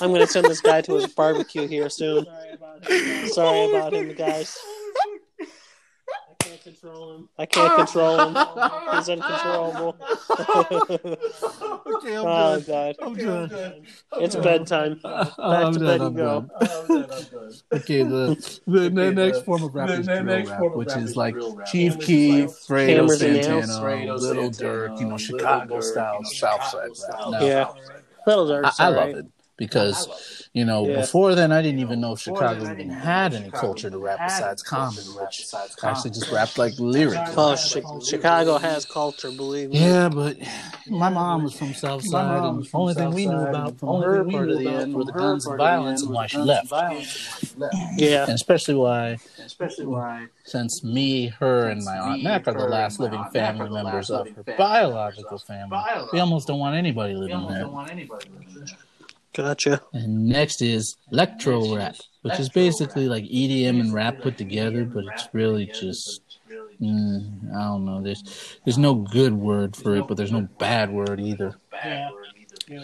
I'm 0.00 0.12
gonna 0.12 0.26
send 0.26 0.46
this 0.46 0.60
guy 0.60 0.80
to 0.82 0.94
his 0.94 1.06
barbecue 1.06 1.66
here 1.66 1.88
soon. 1.88 2.26
Sorry 3.26 3.70
about 3.70 3.94
him, 3.94 4.14
guys. 4.14 4.58
I 6.30 6.34
can't 6.38 6.62
control 6.62 7.14
him. 7.14 7.28
I 7.38 7.46
can't 7.46 7.76
control 7.76 8.18
him. 8.20 8.36
He's 8.94 9.08
uncontrollable. 9.08 9.96
okay, 11.96 12.16
I'm 12.16 12.26
oh, 12.26 12.60
done. 12.60 12.64
God. 12.66 12.96
I'm 13.00 13.14
done. 13.14 13.86
It's 14.14 14.36
bedtime. 14.36 15.00
Back 15.02 15.38
I'm 15.38 15.72
to 15.74 15.80
bed 15.80 16.00
you 16.00 16.10
go. 16.10 16.48
okay, 17.72 18.02
the, 18.02 18.60
the, 18.66 18.88
the 18.88 19.12
next 19.12 19.44
form 19.44 19.62
of 19.64 19.74
rap 19.74 19.90
is 19.90 20.06
drill 20.06 20.24
rap, 20.24 20.76
which 20.76 20.96
is 20.96 21.16
like 21.16 21.36
Chief 21.66 21.98
Keef, 21.98 22.50
Fredo 22.50 23.08
Santana, 23.10 24.16
Lil 24.16 24.50
Durk, 24.50 25.00
you 25.00 25.06
know, 25.06 25.18
Chicago 25.18 25.80
style, 25.80 26.24
Southside 26.24 26.90
rap. 27.08 27.42
Yeah. 27.42 27.68
Lil 28.26 28.46
Durk. 28.46 28.64
I, 28.78 28.86
I 28.86 28.88
love 28.88 29.08
it 29.10 29.26
because 29.58 30.48
you 30.54 30.64
know 30.64 30.86
yeah. 30.86 31.00
before 31.00 31.34
then 31.34 31.52
I 31.52 31.60
didn't 31.60 31.80
even 31.80 32.00
know 32.00 32.16
Chicago 32.16 32.70
even 32.70 32.88
had 32.88 33.34
any 33.34 33.50
culture 33.50 33.90
to 33.90 33.98
rap 33.98 34.20
besides 34.24 34.62
Common, 34.62 35.04
which 35.04 35.46
actually 35.82 36.12
just 36.12 36.30
rapped 36.32 36.56
like 36.56 36.72
lyrics. 36.78 37.30
Oh, 37.36 37.56
Chicago 38.00 38.56
has 38.56 38.86
culture, 38.86 39.30
believe 39.30 39.70
me. 39.70 39.80
Yeah, 39.80 40.08
but 40.08 40.38
my 40.86 41.10
mom 41.10 41.42
was 41.44 41.54
from 41.54 41.74
South 41.74 42.04
Side, 42.04 42.48
and 42.48 42.64
the 42.64 42.70
only 42.72 42.94
thing 42.94 43.10
we 43.10 43.26
knew 43.26 43.36
about 43.36 43.78
from 43.78 44.02
her 44.02 44.24
part 44.24 44.48
of 44.48 44.58
the 44.58 44.68
end 44.68 44.94
were 44.94 45.04
the 45.04 45.12
guns 45.12 45.46
and 45.46 45.58
violence 45.58 46.02
and 46.02 46.12
why 46.12 46.26
she 46.26 46.38
left. 46.38 46.72
Yeah, 47.96 48.22
and 48.22 48.32
especially 48.32 48.76
why, 48.76 49.18
especially 49.44 49.86
why, 49.86 50.28
since 50.44 50.84
me, 50.84 51.26
her, 51.26 51.68
and 51.68 51.84
my 51.84 51.98
aunt 51.98 52.22
Mac 52.22 52.46
are 52.46 52.54
the 52.54 52.66
last 52.66 53.00
living 53.00 53.24
family 53.32 53.68
members 53.68 54.10
of 54.10 54.28
her 54.28 54.44
biological 54.56 55.38
family, 55.38 55.78
we 56.12 56.20
almost 56.20 56.46
don't 56.46 56.60
want 56.60 56.76
anybody 56.76 57.14
living 57.14 57.46
there. 57.48 57.66
Gotcha. 59.34 59.82
And 59.92 60.26
next 60.26 60.62
is 60.62 60.96
electro 61.12 61.74
rap, 61.76 61.96
which 62.22 62.40
is 62.40 62.48
basically 62.48 63.08
like 63.08 63.24
EDM 63.24 63.80
and 63.80 63.92
rap 63.94 64.20
put 64.20 64.36
together, 64.36 64.84
but 64.84 65.04
it's 65.06 65.28
really 65.32 65.66
just 65.66 66.22
mm, 66.80 67.54
I 67.54 67.62
don't 67.62 67.84
know. 67.84 68.02
There's 68.02 68.22
there's 68.64 68.78
no 68.78 68.94
good 68.94 69.34
word 69.34 69.76
for 69.76 69.96
it, 69.96 70.06
but 70.08 70.16
there's 70.16 70.32
no 70.32 70.48
bad 70.58 70.90
word 70.90 71.20
either. 71.20 71.56
Yeah. 71.72 72.10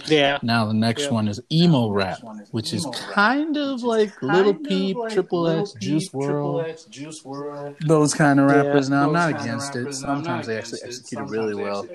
Yeah. 0.07 0.39
Now 0.43 0.67
the 0.67 0.75
next 0.75 1.05
yeah. 1.05 1.11
one 1.11 1.29
is 1.29 1.41
emo 1.53 1.91
rap, 1.91 2.19
which 2.51 2.73
is 2.73 2.87
kind 3.11 3.57
of 3.57 3.83
like 3.83 4.21
Lil 4.23 4.55
Peep, 4.55 4.97
Triple 5.11 5.49
X, 5.49 5.73
Juice 5.75 6.09
WRLD, 6.11 7.79
those 7.87 8.15
kind 8.15 8.41
of 8.41 8.47
rappers. 8.51 8.89
Yeah. 8.89 8.97
Now 8.97 9.07
I'm 9.07 9.13
not 9.13 9.41
against 9.41 9.77
it. 9.77 9.93
Sometimes 9.95 10.47
they 10.47 10.59
actually 10.59 10.81
execute 10.85 11.21
it 11.21 11.31
really 11.31 11.55
well. 11.55 11.87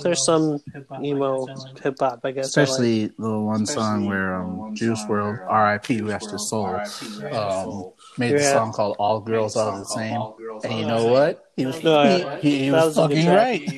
There's 0.00 0.24
some 0.24 0.60
emo 1.02 1.46
hip 1.82 1.96
hop, 2.00 2.20
I 2.24 2.32
guess. 2.32 2.46
Especially 2.46 3.06
the 3.18 3.38
one 3.38 3.66
song 3.66 4.06
where 4.06 4.34
um, 4.34 4.74
Juice 4.74 5.02
WRLD, 5.04 5.46
R.I.P. 5.48 5.98
Who 5.98 6.08
Rest 6.08 6.30
His 6.30 6.48
Soul, 6.48 6.80
um, 7.32 7.92
made 8.18 8.34
the 8.34 8.42
song 8.42 8.72
called 8.72 8.96
"All 8.98 9.20
Girls 9.20 9.56
Are 9.56 9.78
the 9.78 9.84
Same," 9.84 10.20
and 10.64 10.78
you 10.78 10.86
know 10.86 11.06
what? 11.06 11.49
He 11.60 11.66
was, 11.66 11.82
no, 11.84 12.38
he, 12.40 12.50
he, 12.50 12.64
he 12.64 12.70
was, 12.70 12.96
fucking 12.96 13.26
right. 13.26 13.68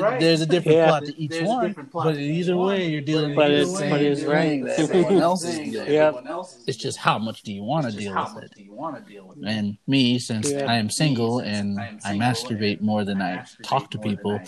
right. 0.00 0.20
There's 0.20 0.40
a 0.40 0.46
different 0.46 0.78
yeah. 0.78 0.86
plot 0.86 1.04
to 1.06 1.20
each 1.20 1.30
There's 1.30 1.48
one, 1.48 1.88
but 1.92 2.16
either 2.16 2.56
way, 2.56 2.88
you're 2.88 3.00
dealing 3.00 3.34
but 3.34 3.50
with 3.50 3.62
it's, 3.62 3.80
but 3.80 4.00
it's 4.00 4.22
right. 4.22 4.62
Everyone 4.64 5.16
else 5.20 5.44
is 5.44 5.58
yeah. 5.74 6.12
It's 6.68 6.78
just 6.78 6.98
how 6.98 7.18
much 7.18 7.42
do 7.42 7.52
you 7.52 7.64
want 7.64 7.90
to 7.90 7.96
deal 7.96 8.14
with 8.14 8.44
it? 8.44 8.52
And 9.44 9.78
me, 9.88 10.20
since 10.20 10.52
yeah. 10.52 10.70
I 10.70 10.76
am 10.76 10.90
single 10.90 11.40
and 11.40 11.80
I 11.80 12.14
masturbate 12.14 12.80
more 12.80 13.04
than 13.04 13.20
I 13.20 13.44
talk 13.64 13.90
to 13.90 13.98
people, 13.98 14.40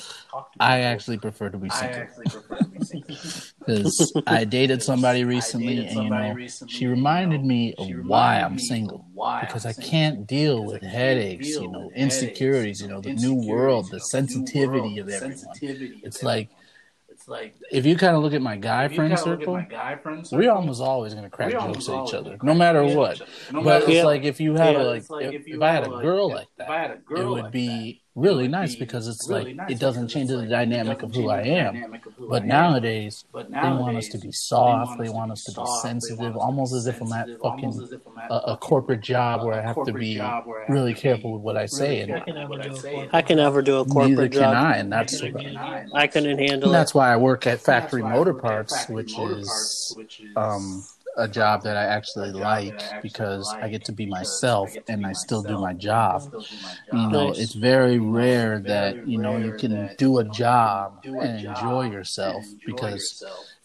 I 0.61 0.83
actually 0.83 1.19
prefer 1.19 1.49
to 1.49 1.59
be 1.59 1.71
single. 1.71 2.07
Because 3.61 4.13
I 4.27 4.45
dated 4.45 4.83
somebody 4.83 5.25
recently, 5.25 5.87
and 5.87 6.05
you 6.05 6.11
know, 6.11 6.37
she 6.67 6.87
reminded 6.87 7.45
me 7.45 7.75
of 7.75 7.89
why 8.07 8.41
I'm 8.41 8.59
single. 8.59 9.07
Because 9.41 9.67
I 9.67 9.75
can't 9.75 10.27
deal 10.27 10.65
with 10.65 10.83
headaches, 10.83 11.49
you 11.49 11.71
know, 11.71 11.91
insecurity 11.95 12.60
insecurities, 12.65 12.83
you 12.83 12.89
know, 12.89 13.01
the 13.01 13.15
new 13.15 13.35
world, 13.35 13.91
the 13.91 14.01
sensitivity 14.01 14.99
of 14.99 15.09
everyone. 15.09 15.45
It's 15.63 16.23
like 16.23 16.49
it's 17.09 17.29
like 17.29 17.55
if 17.71 17.85
you 17.85 17.97
kind 17.97 18.17
of 18.17 18.23
look 18.23 18.33
at 18.33 18.43
my 18.43 18.57
guy 18.57 18.89
friend 18.89 19.19
circle, 19.19 19.63
guy 19.69 19.97
friend 19.97 20.27
circle, 20.27 20.39
we're 20.39 20.51
almost 20.51 20.81
always 20.81 21.15
gonna 21.15 21.31
crack 21.31 21.53
jokes 21.53 21.89
at 21.89 22.07
each 22.07 22.15
other, 22.15 22.39
no 22.43 22.55
matter 22.55 22.85
what. 22.85 23.21
No 23.53 23.63
but 23.63 23.81
matter 23.81 23.93
it's 23.93 24.05
like 24.05 24.25
if 24.25 24.41
you 24.41 24.55
had 24.55 24.75
yeah, 24.75 24.83
a, 24.83 24.85
like, 24.85 25.03
if, 25.03 25.35
if, 25.35 25.49
if 25.49 25.63
I 25.63 25.73
had 25.73 25.87
a 25.87 25.91
girl 25.91 26.31
like 26.31 26.49
that, 26.57 27.03
it 27.11 27.27
would 27.27 27.51
be 27.51 28.03
really 28.15 28.49
nice 28.49 28.75
because 28.77 29.09
it's 29.09 29.29
really 29.29 29.45
like 29.45 29.57
nice 29.57 29.71
it 29.71 29.79
doesn't 29.79 30.09
change 30.09 30.29
the 30.29 30.47
dynamic 30.47 31.03
of 31.03 31.13
who 31.15 31.29
I 31.29 31.43
am. 31.43 32.01
But 32.29 32.45
nowadays, 32.45 33.25
they 33.35 33.73
want 33.73 33.97
us 33.97 34.09
to 34.09 34.19
be 34.19 34.33
soft. 34.33 34.99
They 34.99 35.09
want 35.09 35.33
us 35.33 35.45
to 35.45 35.53
be 35.53 35.67
sensitive, 35.67 36.37
almost 36.37 36.75
as 36.75 36.87
if 36.87 37.01
I'm 37.01 37.13
at 37.13 37.29
fucking 37.43 37.89
a, 38.31 38.35
a 38.35 38.57
corporate 38.57 39.01
job 39.01 39.43
where 39.43 39.55
I 39.55 39.63
have 39.63 39.83
to 39.85 39.93
be 39.93 40.21
really 40.69 40.95
careful 40.95 41.33
with 41.33 41.43
what 41.43 41.57
I 41.57 41.67
say. 41.67 42.01
And 42.01 42.13
I 43.13 43.23
can 43.23 43.37
never 43.37 43.63
do 43.63 43.79
a 43.79 43.85
corporate 43.85 44.11
neither 44.11 44.29
job. 44.29 44.55
can 44.55 44.55
I, 44.55 44.77
and 44.77 44.93
that's 44.93 45.23
I 45.95 46.07
couldn't 46.07 46.39
handle. 46.39 46.71
That's 46.71 46.95
why 46.95 47.13
I 47.13 47.17
work 47.17 47.47
at 47.47 47.61
Factory 47.61 48.03
Motor 48.03 48.35
Parts, 48.35 48.89
which 48.89 49.19
is 49.19 49.97
um 50.37 50.85
a 51.17 51.29
job 51.29 51.63
that 51.65 51.77
I 51.77 51.85
actually 51.85 52.33
like 52.33 52.95
because 53.01 53.55
I 53.61 53.69
get 53.69 53.85
to 53.85 53.93
be 53.93 54.07
myself 54.07 54.77
and 54.89 55.07
I 55.07 55.13
still 55.13 55.43
do 55.43 55.57
my 55.59 55.73
job. 55.75 56.29
You 56.91 57.09
know, 57.09 57.33
it's 57.33 57.55
very 57.55 57.99
rare 57.99 58.61
that, 58.61 58.99
you 59.03 59.19
know, 59.19 59.37
you 59.37 59.53
can 59.55 59.91
do 59.97 60.19
a 60.19 60.25
job 60.25 61.05
and 61.19 61.37
enjoy 61.37 61.83
yourself 61.83 62.55
because 62.65 63.17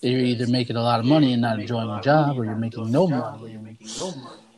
you're 0.02 0.22
either 0.22 0.48
making 0.48 0.76
a 0.76 0.82
lot 0.84 1.00
of 1.00 1.06
money 1.06 1.34
and 1.34 1.42
not 1.42 1.58
enjoying 1.58 1.92
your 1.92 2.00
job 2.02 2.38
or 2.38 2.46
you're 2.46 2.56
making 2.58 2.92
no 2.92 3.08
money. 3.08 3.54
and, 3.54 3.78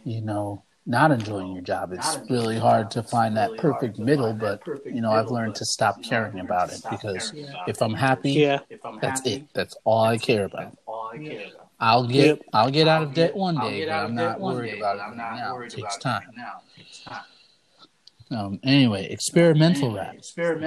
you 0.04 0.22
know, 0.22 0.64
not 0.86 1.12
enjoying 1.12 1.52
your 1.52 1.62
job. 1.62 1.92
It's 1.92 2.20
really 2.30 2.58
hard 2.58 2.92
to 2.92 3.04
find 3.04 3.36
that 3.38 3.58
perfect 3.58 4.00
middle, 4.00 4.34
but 4.34 4.62
you 4.90 5.02
know, 5.02 5.12
I've 5.12 5.32
learned 5.32 5.56
to 5.56 5.66
stop 5.66 6.02
caring 6.02 6.40
about 6.40 6.72
it 6.72 6.84
because 6.88 7.34
if 7.66 7.82
I'm 7.82 7.94
happy, 7.96 8.48
that's 9.02 9.22
it. 9.26 9.44
That's 9.54 9.76
all 9.84 10.04
I 10.06 10.18
care 10.18 10.46
about. 10.46 10.78
I'll 11.80 12.08
get 12.08 12.26
yep. 12.26 12.40
I'll 12.54 12.72
get 12.72 12.88
out 12.88 13.04
of 13.04 13.14
debt 13.14 13.36
one 13.36 13.56
day, 13.60 13.86
but 13.86 13.94
I'm 13.94 14.16
not 14.16 14.40
worried 14.40 14.78
about 14.78 14.98
it 14.98 15.02
I'm 15.02 15.18
not 15.18 15.36
now. 15.36 15.60
It 15.60 15.70
takes 15.70 15.98
time. 15.98 16.24
Um, 18.30 18.60
anyway, 18.64 19.08
experimental 19.10 19.94
rap. 19.94 20.18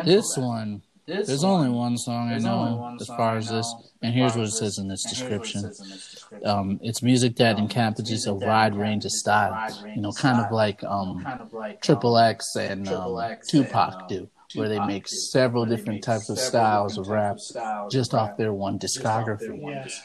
This 0.05 0.37
one, 0.37 0.83
there's 1.07 1.45
only 1.45 1.69
one 1.69 1.99
song 1.99 2.31
I 2.31 2.39
know 2.39 2.97
as 3.01 3.09
far 3.09 3.37
as 3.37 3.49
this, 3.49 3.75
and 4.03 4.15
here's 4.15 4.37
what 4.37 4.47
it 4.47 4.53
says 4.53 4.79
in 4.79 4.89
this 4.89 5.03
description. 5.03 5.71
Um, 6.45 6.79
it's 6.83 7.03
music 7.03 7.37
that 7.37 7.59
encompasses 7.59 8.27
a 8.27 8.35
wide 8.35 8.77
range 8.77 9.05
of 9.05 9.11
styles, 9.11 9.83
you 9.95 10.01
know, 10.01 10.13
kind 10.13 10.41
of 10.41 10.53
like 10.53 10.83
um, 10.85 11.27
Triple 11.83 12.17
X 12.19 12.55
and 12.57 12.89
um, 12.89 13.37
Tupac 13.49 14.09
do 14.09 14.29
where 14.55 14.69
they 14.69 14.79
make 14.81 15.07
several 15.09 15.65
different 15.67 16.03
types 16.03 16.29
of 16.29 16.39
styles 16.39 16.99
of 16.99 17.09
rap 17.09 17.37
just 17.91 18.15
off 18.15 18.37
their 18.37 18.53
one 18.53 18.79
discography. 18.79 19.49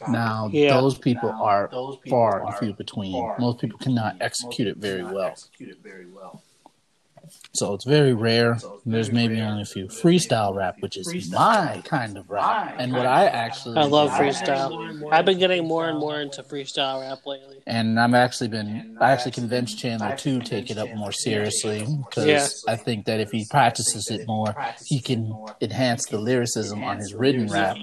Now, 0.08 0.50
those 0.70 0.98
people 0.98 1.36
are 1.40 1.70
far 2.10 2.42
and 2.42 2.56
few 2.56 2.74
between. 2.74 3.32
Most 3.38 3.60
people 3.60 3.80
cannot 3.80 4.16
execute 4.22 4.68
it 4.68 4.78
very 4.78 5.04
well. 5.04 5.36
So 7.56 7.74
it's 7.74 7.86
very 7.86 8.14
rare. 8.14 8.58
There's 8.86 9.14
maybe 9.14 9.40
only 9.40 9.62
a 9.62 9.66
few. 9.66 9.88
Freestyle 9.88 10.54
rap, 10.54 10.76
which 10.82 10.98
is 10.98 11.32
my 11.32 11.82
kind 11.86 12.18
of 12.18 12.30
rap, 12.30 12.76
and 12.78 12.92
what 12.92 13.06
I 13.06 13.28
actually 13.28 13.78
I 13.78 13.86
love 13.86 14.12
freestyle. 14.12 15.10
I've 15.10 15.24
been 15.24 15.40
getting 15.40 15.66
more 15.66 15.88
and 15.88 15.98
more 15.98 16.20
into 16.20 16.44
freestyle 16.44 17.02
rap 17.02 17.26
lately, 17.26 17.62
and 17.66 17.98
I'm 17.98 18.14
actually 18.14 18.50
been 18.50 18.98
I 19.00 19.12
actually 19.12 19.32
convinced 19.32 19.80
Chandler 19.80 20.18
to 20.18 20.42
take 20.42 20.70
it 20.70 20.78
up 20.78 20.94
more 20.96 21.14
seriously 21.14 21.88
because 22.10 22.28
yeah. 22.28 22.74
I 22.74 22.76
think 22.76 23.06
that 23.06 23.22
if 23.22 23.32
he 23.32 23.46
practices 23.50 24.12
it 24.12 24.28
more, 24.28 24.54
he 24.86 25.00
can 25.00 25.34
enhance 25.62 26.08
the 26.08 26.18
lyricism 26.18 26.84
on 26.84 26.98
his 26.98 27.14
written 27.14 27.48
rap. 27.48 27.78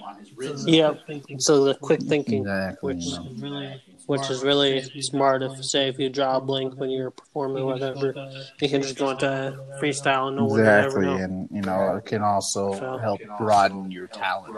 Yeah, 0.67 0.95
so 1.39 1.65
the 1.65 1.75
quick 1.77 2.03
thinking, 2.03 2.41
exactly, 2.41 2.95
which 2.95 3.05
really 3.41 3.81
which 4.07 4.31
is 4.31 4.43
really 4.43 4.83
smart. 5.01 5.43
If 5.43 5.53
say 5.65 5.89
if 5.89 5.99
you 5.99 6.09
draw 6.09 6.37
a 6.37 6.41
blink 6.41 6.75
when 6.79 6.91
you're 6.91 7.11
performing 7.11 7.65
whatever, 7.65 8.15
you 8.61 8.69
can 8.69 8.83
just 8.83 8.97
go 8.97 9.11
into 9.11 9.57
freestyle 9.81 10.29
and 10.29 10.37
no 10.37 10.55
exactly, 10.57 11.17
and 11.17 11.49
you 11.51 11.63
know 11.63 11.97
it 11.97 12.05
can 12.05 12.23
also 12.23 12.73
so, 12.79 12.99
help 12.99 13.21
broaden 13.37 13.91
your 13.91 14.09
talent. 14.09 14.57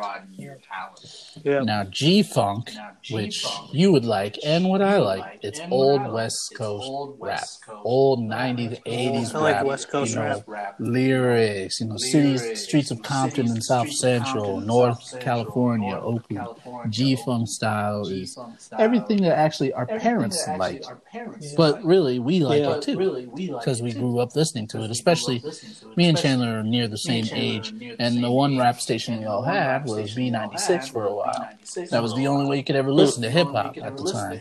Yeah. 1.43 1.61
Now 1.63 1.85
G 1.85 2.23
Funk, 2.23 2.73
which 3.09 3.63
you 3.71 3.93
would 3.93 4.05
like, 4.05 4.39
and 4.45 4.69
what 4.69 4.83
I 4.83 4.99
like, 4.99 5.27
it's 5.43 5.61
old 5.71 6.11
West 6.11 6.53
Coast 6.55 6.91
rap, 7.21 7.50
old 7.85 8.21
'90s, 8.21 8.76
'80s 8.87 9.35
I 9.35 9.39
like 9.39 9.61
West 9.63 9.89
Coast 9.89 10.15
you 10.15 10.21
know, 10.21 10.23
rap, 10.23 10.41
lyrics, 10.78 11.80
you 11.80 11.87
know, 11.87 11.97
cities, 11.97 12.50
streets 12.54 12.91
of 12.91 13.02
Compton 13.02 13.50
and 13.50 13.63
South 13.63 13.91
Central, 13.91 14.61
North 14.61 15.17
California, 15.21 15.99
Oakland. 16.02 16.49
G 16.89 17.17
Funk 17.17 17.49
style 17.49 18.09
is 18.09 18.39
everything 18.78 19.23
that 19.23 19.33
actually 19.34 19.73
our 19.73 19.86
parents 19.86 20.47
like. 20.58 20.84
But 21.56 21.84
really, 21.84 22.18
we 22.18 22.40
like 22.40 22.60
yeah. 22.60 22.76
it 22.76 22.82
too. 22.82 23.30
because 23.34 23.82
we 23.82 23.92
grew 23.92 24.18
up 24.18 24.34
listening 24.34 24.66
to 24.68 24.82
it. 24.82 24.90
Especially 24.90 25.42
me 25.97 26.08
and 26.08 26.18
Chandler 26.18 26.60
are 26.60 26.62
near 26.62 26.88
the 26.88 26.99
same 26.99 27.26
age, 27.32 27.75
and 27.99 28.23
the 28.23 28.30
one 28.30 28.58
rap 28.58 28.80
station 28.80 29.20
we 29.20 29.26
all 29.26 29.42
had 29.42 29.84
was 29.86 30.14
B96 30.14 30.92
for 30.92 31.06
a 31.06 31.14
while. 31.14 31.49
That 31.90 32.02
was 32.02 32.14
the 32.14 32.26
only 32.26 32.47
way 32.47 32.56
you 32.58 32.64
could 32.64 32.76
ever 32.76 32.92
listen 32.92 33.23
to 33.23 33.30
hip 33.30 33.49
hop 33.49 33.76
at 33.76 33.97
the 33.97 34.12
time. 34.12 34.40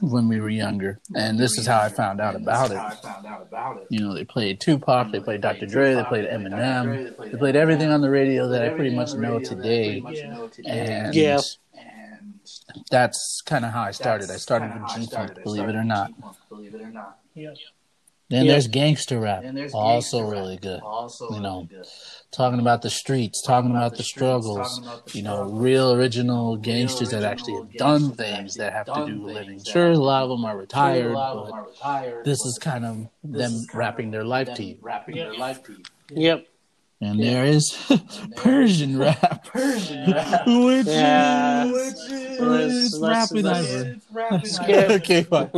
when 0.00 0.28
we 0.28 0.40
were 0.40 0.50
younger, 0.50 1.00
and 1.14 1.38
this 1.38 1.56
is 1.56 1.66
how 1.66 1.80
I 1.80 1.88
found 1.88 2.20
out 2.20 2.34
about 2.36 2.70
it. 2.70 3.86
You 3.88 4.00
know, 4.00 4.14
they 4.14 4.24
played 4.24 4.60
Tupac, 4.60 5.10
they 5.10 5.20
played 5.20 5.40
Dr. 5.40 5.66
Dre, 5.66 5.94
they 5.94 6.04
played 6.04 6.26
Eminem, 6.26 7.16
they 7.30 7.38
played 7.38 7.56
everything 7.56 7.90
on 7.90 8.02
the 8.02 8.10
radio 8.10 8.48
that 8.48 8.62
I 8.62 8.70
pretty 8.70 8.94
much 8.94 9.14
know 9.14 9.38
today, 9.38 10.02
and 10.66 11.14
yeah 11.14 11.40
that's 12.90 13.42
kind 13.46 13.64
of 13.64 13.72
how 13.72 13.82
I 13.82 13.90
started. 13.90 14.30
I 14.30 14.36
started 14.36 14.72
with 14.80 14.94
G 14.94 15.06
Funk, 15.14 15.42
believe 15.42 15.68
it 15.68 15.74
or 15.74 15.84
not. 15.84 16.12
Believe 16.48 16.74
it 16.74 16.80
or 16.80 16.90
not. 16.90 17.18
Yeah. 17.34 17.50
Then 18.28 18.46
yeah. 18.46 18.52
there's 18.52 18.66
gangster 18.66 19.20
rap, 19.20 19.44
there's 19.52 19.72
also 19.72 20.18
gangster 20.18 20.34
really 20.34 20.56
good. 20.56 20.80
Also 20.80 21.32
you 21.32 21.40
know, 21.40 21.68
good. 21.70 21.86
talking 22.32 22.58
about 22.58 22.82
the 22.82 22.90
streets, 22.90 23.40
talking, 23.40 23.70
about, 23.70 23.86
about, 23.86 23.96
the 23.98 24.02
struggles. 24.02 24.78
About 24.80 25.06
the 25.06 25.18
you 25.18 25.22
know, 25.22 25.44
real 25.44 25.92
original 25.92 26.56
gangsters 26.56 27.10
that 27.10 27.22
actually 27.22 27.54
have 27.54 27.72
done 27.74 28.10
things 28.12 28.54
that 28.54 28.72
have 28.72 28.86
to 28.86 29.06
do 29.06 29.20
with 29.20 29.34
living. 29.34 29.62
Sure, 29.64 29.92
a 29.92 29.96
lot 29.96 30.24
of 30.24 30.30
them 30.30 30.44
are 30.44 30.56
retired, 30.56 31.14
but 31.14 32.24
this 32.24 32.44
is 32.44 32.58
kind 32.60 32.84
of 32.84 33.08
them 33.22 33.64
rapping 33.72 34.10
their 34.10 34.24
life 34.24 34.52
to 34.54 34.64
you. 34.64 34.78
Yep. 36.10 36.46
And 36.98 37.20
yeah. 37.20 37.30
there 37.30 37.44
is 37.44 37.76
Persian 38.36 38.98
rap. 38.98 39.44
Persian 39.44 40.10
rap. 40.12 40.46
which 40.46 40.86
yeah. 40.86 41.66
is, 41.66 42.10
which 42.40 42.60
is 42.62 42.98
rapping 43.02 43.46
over. 43.46 43.96
okay, 44.94 45.22
fine. 45.24 45.50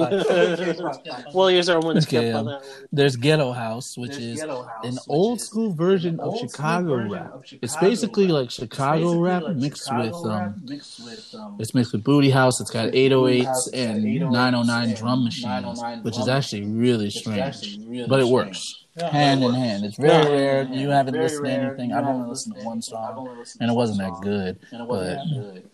we'll 1.33 1.51
use 1.53 1.69
our 1.69 1.79
one 1.79 1.99
okay, 1.99 2.33
um, 2.33 2.39
on 2.39 2.45
that 2.47 2.61
one. 2.61 2.87
There's 2.91 3.15
Ghetto 3.15 3.53
House, 3.53 3.97
which 3.97 4.13
there's 4.13 4.41
is 4.41 4.43
House, 4.43 4.67
an 4.83 4.99
old 5.09 5.41
school 5.41 5.73
version 5.73 6.19
of 6.19 6.37
Chicago 6.39 7.09
rap. 7.09 7.43
It's 7.63 7.77
basically 7.77 8.27
like 8.27 8.51
Chicago 8.51 9.21
rap 9.21 9.45
mixed 9.55 9.95
with 9.95 10.15
um, 10.15 10.27
um 10.27 11.57
it's 11.61 11.73
mixed 11.73 11.93
with 11.93 12.03
Booty 12.03 12.31
House. 12.31 12.61
It's 12.61 12.71
got 12.71 12.91
808s 12.91 13.69
and 13.73 14.03
909 14.03 14.95
drum 14.95 15.25
machines, 15.25 15.81
which 16.03 16.19
is 16.19 16.27
actually 16.27 16.65
really 16.65 17.11
strange, 17.11 17.79
but 18.09 18.19
it 18.19 18.27
works 18.27 18.88
hand 19.07 19.43
in 19.43 19.55
hand. 19.55 19.85
It's 19.85 19.97
very 19.97 20.25
yeah, 20.25 20.29
rare. 20.31 20.63
Yeah, 20.63 20.81
you 20.81 20.89
haven't 20.91 21.15
listened 21.15 21.47
to 21.47 21.51
anything. 21.51 21.93
I've 21.93 22.07
only 22.07 22.29
listened 22.29 22.57
to 22.57 22.63
one 22.63 22.83
song, 22.83 23.45
and 23.61 23.71
it 23.71 23.75
wasn't 23.75 23.99
that 23.99 24.21
good, 24.23 24.59
but 24.89 25.19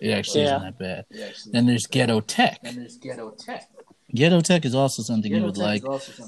it 0.01 0.11
actually 0.11 0.45
isn't 0.45 0.63
that 0.63 0.79
bad. 0.79 1.07
Then 1.51 1.67
there's 1.67 1.87
Ghetto 1.87 2.21
Tech. 2.21 2.63
Ghetto 3.01 3.31
Tech. 3.31 3.69
Ghetto 4.15 4.41
Tech 4.41 4.65
is 4.65 4.77
also 4.77 5.03
something 5.03 5.33
Ghetto 5.33 5.41
you 5.41 5.47
would 5.47 5.57
like, 5.57 5.83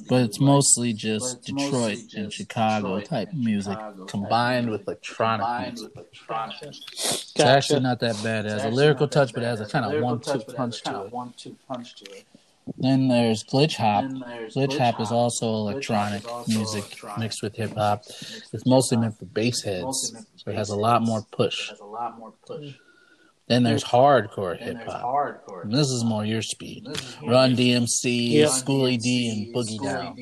but 0.09 0.23
it's 0.23 0.41
mostly 0.41 0.93
just 0.93 1.37
it's 1.39 1.47
Detroit 1.47 1.73
mostly 1.73 1.95
just 1.97 2.15
and 2.15 2.33
Chicago 2.33 2.99
Detroit 2.99 3.05
type 3.05 3.33
music 3.33 3.75
Chicago 3.75 4.05
combined 4.07 4.71
with 4.71 4.83
electronic 4.89 5.47
combined 5.47 5.75
music. 5.75 5.95
With 5.95 6.07
electronic. 6.07 6.63
It's 6.63 7.39
actually 7.39 7.81
not 7.81 8.01
that 8.01 8.21
bad. 8.25 8.47
It 8.47 8.51
has 8.51 8.65
a 8.65 8.71
lyrical 8.71 9.07
touch, 9.07 9.33
but 9.33 9.45
it 9.45 9.47
has 9.47 9.61
a 9.61 9.67
kind 9.67 9.85
of 9.85 10.03
one-two 10.03 10.41
punch 10.57 10.83
to 10.83 12.05
it. 12.13 12.27
Then 12.79 13.09
there's 13.09 13.45
glitch 13.45 13.77
hop. 13.77 14.05
There's 14.09 14.55
glitch, 14.55 14.71
glitch 14.71 14.79
hop, 14.79 15.01
is 15.01 15.13
also 15.13 15.47
electronic 15.47 16.23
is 16.23 16.29
also 16.29 16.53
music 16.53 16.85
electronic. 16.85 17.19
mixed 17.19 17.43
with 17.43 17.55
hip 17.57 17.75
hop. 17.75 18.03
It's 18.53 18.67
mostly 18.67 18.99
meant 18.99 19.19
for 19.19 19.25
bass 19.27 19.63
heads, 19.63 20.15
so 20.37 20.51
it 20.51 20.57
has 20.57 20.71
a 20.71 20.77
lot 20.77 21.03
more 21.03 21.23
push. 21.31 21.73
Then 23.49 23.63
there's 23.63 23.85
hardcore 23.85 24.59
hip 24.59 24.79
hop. 24.85 25.45
This 25.67 25.89
is 25.91 26.03
more 26.05 26.25
your 26.25 26.43
speed. 26.43 26.89
Run 27.23 27.55
DMC, 27.55 28.33
yep. 28.33 28.49
Schooly 28.51 29.01
D, 29.01 29.31
and 29.31 29.55
Boogie 29.55 29.81
Down. 29.81 30.17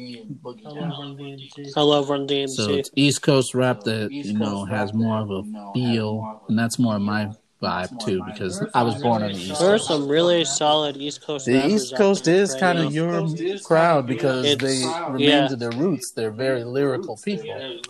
I 1.75 1.81
love 1.81 2.11
Run 2.11 2.27
DMC. 2.29 2.49
So 2.51 2.71
it's 2.75 2.91
East 2.95 3.23
Coast 3.23 3.55
rap 3.55 3.81
that 3.85 4.13
you 4.13 4.35
know 4.35 4.67
has 4.67 4.93
more 4.93 5.17
of 5.17 5.31
a 5.31 5.43
feel, 5.73 6.43
and 6.49 6.59
that's 6.59 6.79
more 6.79 6.97
of 6.97 7.03
my 7.03 7.31
vibe 7.65 8.05
too 8.05 8.23
because 8.27 8.65
I 8.75 8.83
was 8.83 9.01
born 9.01 9.23
on 9.23 9.33
the 9.33 9.39
East 9.39 9.49
Coast. 9.51 9.61
There's 9.61 9.87
some 9.87 10.09
really 10.09 10.45
solid 10.45 10.97
East 10.97 11.23
Coast. 11.23 11.47
The 11.47 11.67
East 11.67 11.97
Coast 11.97 12.29
is 12.29 12.53
right 12.53 12.61
kind 12.61 12.79
now. 12.79 12.87
of 12.87 12.95
your 12.95 13.59
crowd 13.61 14.07
because 14.07 14.45
it's, 14.45 14.63
they 14.63 14.85
remain 15.07 15.29
yeah. 15.29 15.49
to 15.49 15.57
their 15.57 15.71
roots. 15.73 16.11
They're 16.13 16.31
very 16.31 16.65
lyrical 16.65 17.17
people. 17.17 17.81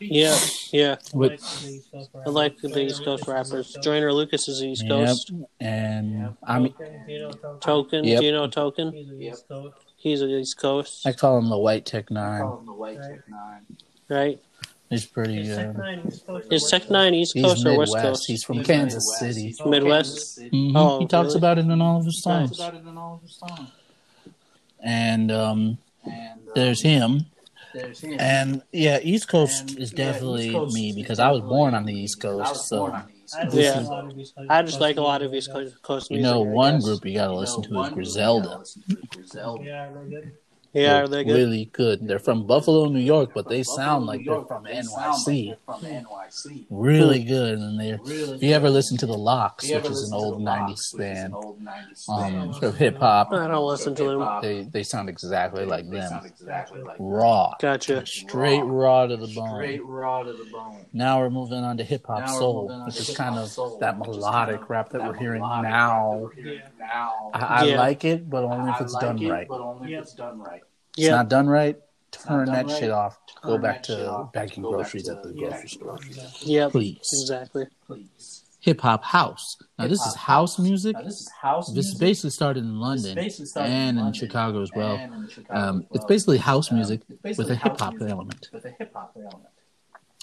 Yeah, 0.00 0.36
yeah. 0.72 0.96
With, 1.12 1.40
I 2.26 2.30
like 2.30 2.58
the 2.58 2.78
East 2.78 3.04
Coast 3.04 3.26
rappers. 3.26 3.76
Joyner 3.82 4.12
Lucas 4.12 4.48
is 4.48 4.62
East 4.62 4.86
Coast. 4.88 5.30
Yep. 5.30 5.48
And 5.60 6.36
I'm 6.42 6.74
Token. 7.60 8.04
Yep. 8.04 8.20
Do 8.20 8.26
you 8.26 8.32
know 8.32 8.46
Token? 8.48 8.92
He's 9.96 10.20
an 10.20 10.30
East 10.30 10.58
Coast. 10.58 11.06
I 11.06 11.12
call 11.12 11.38
him 11.38 11.48
the 11.48 11.56
White 11.56 11.86
Tech 11.86 12.08
N9ne. 12.08 13.76
Right. 14.08 14.38
He's 14.90 15.06
pretty 15.06 15.42
good. 15.44 15.76
Is 16.50 16.68
Tech 16.70 16.82
N9ne 16.84 17.14
East 17.14 17.34
Coast 17.34 17.56
He's 17.56 17.66
or 17.66 17.70
Midwest. 17.70 17.92
West 17.92 18.04
Coast? 18.04 18.26
He's 18.26 18.44
from 18.44 18.58
He's 18.58 18.66
Kansas 18.66 19.20
Midwest. 19.20 19.34
City. 19.34 19.54
Oh, 19.60 19.70
Midwest. 19.70 20.38
Mm-hmm. 20.40 20.76
Oh, 20.76 20.98
he 21.00 21.06
talks 21.06 21.28
really? 21.28 21.38
about 21.38 21.58
it 21.58 21.66
in 21.66 21.80
all 21.80 21.98
of 21.98 22.04
his 22.04 22.22
songs. 22.22 22.60
And 24.80 25.32
um, 25.32 25.78
there's 26.54 26.82
him. 26.82 27.26
And 28.18 28.62
yeah, 28.72 29.00
East 29.02 29.28
Coast 29.28 29.76
is 29.78 29.90
definitely 29.90 30.50
me 30.66 30.92
because 30.92 31.18
I 31.18 31.30
was 31.30 31.40
born 31.40 31.74
on 31.74 31.84
the 31.86 31.94
East 31.94 32.20
Coast. 32.20 32.68
So 32.68 32.96
yeah, 33.52 33.84
I 34.48 34.62
just 34.62 34.80
like 34.80 34.96
a 34.96 35.00
lot 35.00 35.22
of 35.22 35.34
East 35.34 35.50
Coast 35.50 36.10
music. 36.10 36.10
You 36.10 36.22
know, 36.22 36.40
one 36.40 36.80
group 36.80 37.04
you 37.04 37.14
got 37.14 37.28
to 37.28 37.34
listen 37.34 37.62
to 37.64 37.82
is 37.82 37.88
Griselda. 37.90 38.62
Yeah, 39.60 39.90
yeah, 40.74 41.02
are 41.02 41.08
they 41.08 41.22
good? 41.22 41.34
Really 41.34 41.70
good. 41.72 42.06
They're 42.06 42.18
from 42.18 42.46
Buffalo, 42.46 42.86
New 42.88 42.98
York, 42.98 43.30
but 43.34 43.48
they 43.48 43.62
sound 43.62 44.06
like 44.06 44.24
they're 44.26 44.42
from 44.42 44.64
NYC. 44.64 45.56
Really 46.68 47.22
good. 47.22 47.58
And 47.58 47.80
they 47.80 47.90
if 47.90 48.42
you 48.42 48.52
ever 48.52 48.68
listen 48.70 48.96
to 48.98 49.06
the 49.06 49.16
LOX, 49.16 49.70
which 49.70 49.84
is 49.86 50.08
an 50.08 50.14
old 50.14 50.42
'90s 50.42 50.96
band 50.98 51.34
um, 52.08 52.54
of 52.60 52.76
hip 52.76 52.98
hop, 52.98 53.32
I 53.32 53.46
don't 53.46 53.66
listen 53.66 53.94
to 53.94 54.04
them. 54.04 54.40
They 54.42 54.64
they 54.64 54.82
sound 54.82 55.08
exactly 55.08 55.64
like 55.64 55.88
them. 55.88 56.20
Raw. 56.98 57.54
Gotcha. 57.60 58.04
Straight 58.04 58.62
raw 58.62 59.06
to 59.06 59.16
the 59.16 59.28
bone. 59.28 59.54
Straight 59.54 59.84
raw 59.84 60.24
to 60.24 60.32
the 60.32 60.44
bone. 60.50 60.84
Now 60.92 61.20
we're 61.20 61.30
moving 61.30 61.62
on 61.62 61.76
to 61.76 61.84
hip 61.84 62.06
hop 62.06 62.28
soul, 62.28 62.84
which 62.86 62.98
is 62.98 63.16
kind 63.16 63.38
of 63.38 63.54
that 63.78 63.98
melodic 63.98 64.68
rap 64.68 64.90
that 64.90 65.02
we're 65.02 65.14
hearing 65.14 65.40
now. 65.40 66.30
I, 67.32 67.70
I 67.70 67.74
like 67.76 68.04
it, 68.04 68.28
but 68.28 68.44
only 68.44 68.72
if 68.72 68.80
it's 68.80 68.96
done 68.98 69.24
right. 69.28 69.46
But 69.48 69.60
only 69.60 69.94
if 69.94 70.02
it's 70.02 70.14
done 70.14 70.38
right 70.40 70.63
it's 70.96 71.08
not 71.08 71.28
done 71.28 71.48
right, 71.48 71.76
turn 72.10 72.46
that 72.46 72.66
right. 72.66 72.78
shit 72.78 72.90
off. 72.90 73.18
Turn 73.42 73.52
go 73.52 73.58
back 73.58 73.82
to 73.84 74.28
bagging 74.32 74.62
groceries 74.62 75.08
at 75.08 75.22
the 75.22 75.32
grocery 75.32 75.68
store. 75.68 75.98
Yeah, 76.40 76.68
please. 76.68 76.98
Exactly. 77.12 77.66
Please. 77.86 78.42
Hip 78.60 78.80
hop 78.80 79.04
house. 79.04 79.58
Now 79.78 79.88
this 79.88 80.00
is 80.00 80.14
house 80.14 80.58
music. 80.58 80.96
this 81.04 81.20
is 81.20 81.30
house. 81.30 81.68
Music. 81.68 81.76
This 81.76 81.86
music. 81.86 82.00
basically 82.00 82.30
started 82.30 82.64
in 82.64 82.80
London 82.80 83.30
started 83.30 83.70
and 83.70 83.98
in, 83.98 84.06
in 84.06 84.12
Chicago 84.14 84.62
as 84.62 84.70
well. 84.74 84.98
Um, 85.50 85.86
it's 85.92 86.06
basically 86.06 86.38
house 86.38 86.72
music 86.72 87.02
with 87.22 87.50
a 87.50 87.56
hip 87.56 87.78
hop 87.78 87.94
element. 88.00 88.48
With 88.52 88.64
a 88.64 88.70
hip 88.70 88.92
hop 88.94 89.14
element. 89.16 89.50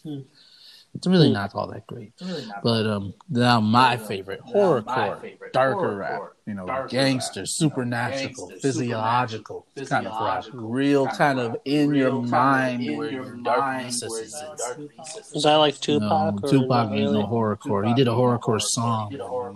Hmm. 0.04 0.22
It's 0.94 1.08
really 1.08 1.32
not 1.32 1.56
all 1.56 1.68
that 1.68 1.88
great. 1.88 2.14
Really 2.22 2.46
but 2.64 2.86
um, 2.86 3.14
now 3.30 3.62
my 3.62 3.96
favorite 3.98 4.42
horrorcore, 4.46 5.52
darker 5.54 5.96
rap, 5.96 6.22
you 6.46 6.54
know, 6.54 6.66
darker 6.66 6.90
gangster, 6.90 7.42
rap, 7.42 7.48
supernatural, 7.48 8.48
gangster, 8.48 8.60
physiological, 8.60 9.66
kind 9.88 10.06
of 10.06 10.22
rap, 10.22 10.46
real 10.54 11.08
kind 11.08 11.40
of 11.40 11.56
in 11.64 11.94
your 11.96 12.22
mind 12.22 12.98
where 12.98 13.10
your 13.10 13.36
dark 13.38 13.86
recesses 13.86 14.34
is. 14.34 15.32
Is 15.34 15.44
that 15.44 15.56
like 15.56 15.80
Tupac? 15.80 16.42
No, 16.42 16.50
Tupac 16.50 16.92
ain't 16.92 17.14
no 17.14 17.26
horrorcore. 17.26 17.88
He 17.88 17.94
did 17.94 18.08
a 18.08 18.12
horrorcore 18.12 18.62
song. 18.62 19.16
No. 19.18 19.54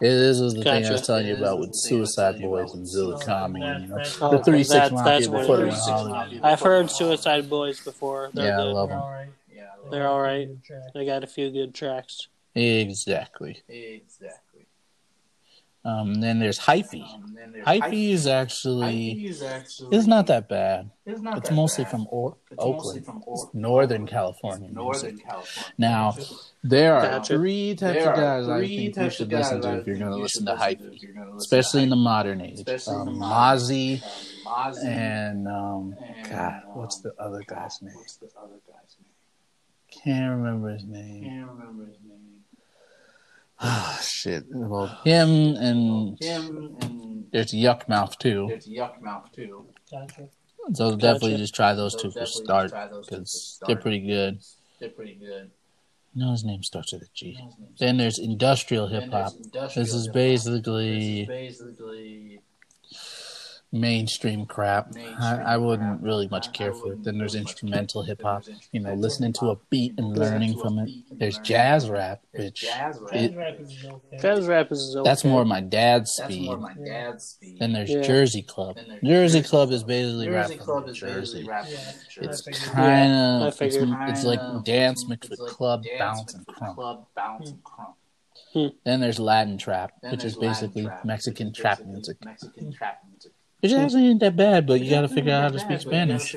This 0.00 0.40
is 0.40 0.54
the 0.54 0.62
thing 0.62 0.86
I 0.86 0.90
was 0.90 1.06
telling 1.06 1.26
you 1.26 1.36
about 1.36 1.60
with 1.60 1.74
Suicide 1.74 2.40
Boys 2.40 2.72
and 2.72 2.86
ZillaKami. 2.86 3.82
You 3.82 3.88
know, 3.88 4.30
the 4.30 4.42
Three 4.42 4.64
Six 4.64 4.90
Mafia 4.90 5.30
before 5.30 5.58
they. 5.58 6.40
I've 6.42 6.60
heard 6.60 6.90
Suicide 6.90 7.50
Boys 7.50 7.80
before. 7.80 8.30
They're 8.32 8.46
yeah, 8.46 8.60
I 8.60 8.62
love 8.62 8.88
them. 8.88 9.28
They're 9.90 10.08
all 10.08 10.20
right. 10.20 10.48
They 10.94 11.06
got 11.06 11.24
a 11.24 11.26
few 11.26 11.50
good 11.50 11.74
tracks. 11.74 12.28
Exactly. 12.54 13.62
Exactly. 13.68 14.66
Um, 15.84 16.20
then 16.20 16.38
there's 16.38 16.58
hyphy. 16.58 17.02
Um, 17.14 17.36
hyphy 17.64 18.10
is 18.10 18.26
actually, 18.26 19.26
is 19.26 19.42
actually 19.42 19.96
it's 19.96 20.06
not 20.06 20.26
that 20.26 20.48
bad. 20.48 20.90
It's, 21.06 21.20
not 21.20 21.38
it's 21.38 21.50
mostly 21.50 21.84
bad. 21.84 21.90
from 21.92 22.06
or- 22.10 22.36
it's 22.50 22.62
Oakland, 22.62 23.06
from 23.06 23.22
or- 23.24 23.50
Northern 23.54 24.06
California 24.06 24.70
Northern 24.70 25.12
music. 25.12 25.26
California. 25.26 25.72
Now, 25.78 26.16
there 26.62 26.94
are 26.94 27.02
gotcha. 27.02 27.38
three 27.38 27.74
types 27.74 28.04
there 28.04 28.10
of 28.10 28.16
guys 28.16 28.48
I 28.48 28.66
think 28.66 28.96
you 28.96 29.10
should 29.10 29.30
listen 29.30 29.62
to 29.62 29.78
if 29.78 29.86
you're 29.86 29.96
going 29.96 30.10
to 30.10 30.16
listen 30.16 30.44
to 30.46 30.56
hyphy, 30.56 31.00
especially 31.36 31.84
in 31.84 31.88
the 31.90 31.96
modern 31.96 32.40
age. 32.40 32.58
Um, 32.88 33.20
Mozzy, 33.20 34.02
and 34.84 35.46
um, 35.46 35.96
God, 36.28 36.62
what's 36.74 36.98
the 36.98 37.14
other 37.18 37.42
guy's 37.46 37.80
name? 37.80 37.94
Can't 39.90 40.36
remember 40.36 40.70
his 40.70 40.84
name. 40.84 41.24
Can't 41.24 41.50
remember 41.50 41.86
his 41.86 41.98
name. 42.02 42.18
Ah, 43.60 43.98
shit. 44.00 44.44
Well, 44.50 44.86
him 45.02 45.56
and 45.56 46.16
him 46.22 46.76
and 46.80 47.26
there's 47.32 47.52
Yukmouth 47.52 48.16
too. 48.18 48.46
There's 48.48 48.68
Yukmouth 48.68 49.32
too. 49.32 49.66
Gotcha. 49.90 50.28
So 50.74 50.90
gotcha. 50.90 50.96
definitely 51.00 51.36
just 51.38 51.56
try 51.56 51.74
those 51.74 51.94
so 51.94 51.98
two 51.98 52.10
for 52.12 52.24
start 52.24 52.72
because 53.00 53.58
they're 53.66 53.74
pretty 53.76 54.06
good. 54.06 54.38
They're 54.78 54.90
pretty 54.90 55.14
good. 55.16 55.50
No, 56.14 56.30
his 56.32 56.44
name 56.44 56.62
starts 56.62 56.92
with 56.92 57.02
a 57.02 57.08
G. 57.14 57.38
Then 57.78 57.96
there's 57.96 58.18
industrial 58.18 58.86
hip 58.86 59.10
hop. 59.10 59.32
This 59.52 59.92
is 59.92 60.06
basically. 60.08 61.24
This 61.24 61.60
is 61.60 61.62
basically 61.62 62.40
mainstream 63.72 64.46
crap. 64.46 64.94
Mainstream 64.94 65.20
I, 65.20 65.54
I, 65.54 65.56
wouldn't 65.56 66.02
really 66.02 66.28
much 66.28 66.52
care 66.52 66.72
for 66.72 66.92
it. 66.92 67.04
Then 67.04 67.18
there's 67.18 67.34
instrumental 67.34 68.02
hip 68.02 68.22
hop, 68.22 68.44
you 68.72 68.80
know, 68.80 68.94
listening 68.94 69.32
to 69.34 69.50
a 69.50 69.56
beat 69.70 69.94
and 69.98 70.16
learning 70.16 70.58
from 70.58 70.78
it. 70.78 70.90
There's 71.10 71.38
jazz 71.38 71.90
rap, 71.90 72.22
which 72.32 72.64
it, 72.64 73.32
jazz 74.20 74.46
rap 74.46 74.72
is 74.72 74.96
okay. 74.96 75.02
that's 75.04 75.24
more 75.24 75.44
my 75.44 75.60
dad's 75.60 76.12
speed. 76.12 76.50
My 76.58 76.74
dad's 76.74 77.24
speed. 77.24 77.58
Then 77.60 77.72
there's 77.72 77.90
yeah. 77.90 78.02
Jersey 78.02 78.42
Club. 78.42 78.78
Jersey 79.04 79.42
Club 79.42 79.70
is 79.70 79.84
basically 79.84 80.28
rap 80.30 80.50
from 80.50 80.92
Jersey. 80.94 81.46
It's 82.16 82.42
kind 82.68 83.42
of 83.42 83.60
it's, 83.60 83.76
it's 83.76 84.24
like 84.24 84.64
dance 84.64 85.06
mixed 85.06 85.30
with 85.30 85.40
club 85.40 85.84
bounce 85.98 86.34
and 86.34 86.46
crunk. 86.46 87.06
Hmm. 88.52 88.68
Then 88.84 89.00
there's 89.00 89.20
Latin 89.20 89.58
trap, 89.58 89.92
which 90.10 90.24
is 90.24 90.36
basically 90.36 90.88
Mexican 91.04 91.52
trap 91.52 91.84
music. 91.84 92.16
Mexican 92.24 92.72
trap 92.72 93.02
music. 93.10 93.32
Which 93.60 93.72
actually 93.72 94.06
ain't 94.06 94.20
that 94.20 94.36
bad, 94.36 94.68
but 94.68 94.80
you 94.80 94.88
got 94.88 95.00
to 95.00 95.08
figure 95.08 95.32
out 95.32 95.42
how 95.42 95.48
to 95.48 95.58
speak 95.58 95.80
Spanish. 95.80 96.32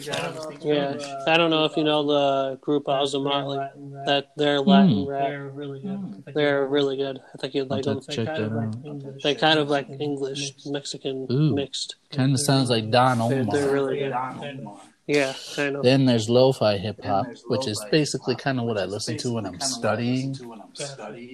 Yeah, 0.62 0.98
I 1.28 1.38
don't 1.38 1.52
know 1.52 1.66
if 1.66 1.78
you 1.78 1.84
know 1.84 2.04
the 2.04 2.58
group 2.62 2.88
Motley. 2.88 3.60
That 4.06 4.32
they're 4.38 4.60
Latin 4.60 5.06
mm. 5.06 5.08
rap. 5.08 5.28
They're 5.28 5.50
really 5.50 5.82
good. 5.82 6.24
They're 6.34 6.66
really 6.66 6.98
good. 6.98 7.20
I 7.20 7.38
think 7.38 7.54
you'd 7.54 7.70
like 7.70 7.84
them. 7.84 8.02
Check 8.10 8.26
that 8.26 8.52
out. 8.52 9.22
They 9.22 9.36
kind 9.36 9.60
of 9.60 9.70
like 9.70 9.88
English 10.00 10.54
Mexican 10.66 11.28
Ooh, 11.32 11.54
mixed. 11.54 11.98
Kind 12.12 12.34
of 12.34 12.40
sounds 12.40 12.72
like 12.72 12.90
Don 12.90 13.22
Omar. 13.22 13.46
They're, 13.46 13.66
they're 13.66 13.72
really 13.72 14.00
good. 14.00 14.68
Yeah, 15.06 15.34
kind 15.56 15.76
of. 15.76 15.84
Then 15.84 16.06
there's 16.06 16.28
lo-fi 16.28 16.78
hip 16.78 17.04
hop, 17.04 17.28
which 17.48 17.68
is 17.68 17.84
basically 17.92 18.36
kind 18.36 18.60
of 18.60 18.66
what 18.66 18.78
I 18.80 18.86
listen 18.86 19.18
to 19.18 19.34
when 19.34 19.46
I'm 19.46 19.60
studying, 19.60 20.34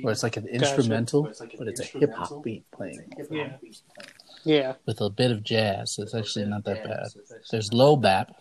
where 0.02 0.12
it's 0.12 0.24
like 0.24 0.36
an 0.36 0.48
instrumental, 0.48 1.32
but 1.58 1.68
it's 1.68 1.80
a 1.80 1.86
hip 1.86 2.14
hop 2.14 2.44
beat 2.44 2.70
playing. 2.72 3.10
Yeah. 3.32 3.54
Yeah. 4.48 4.74
With 4.86 5.02
a 5.02 5.10
bit 5.10 5.32
of 5.32 5.44
jazz. 5.44 5.96
It's 6.00 6.16
actually 6.16 6.46
not 6.46 6.64
that 6.66 6.84
bad. 6.84 7.08
There's 7.52 7.74
low 7.74 7.98
bap, 7.98 8.32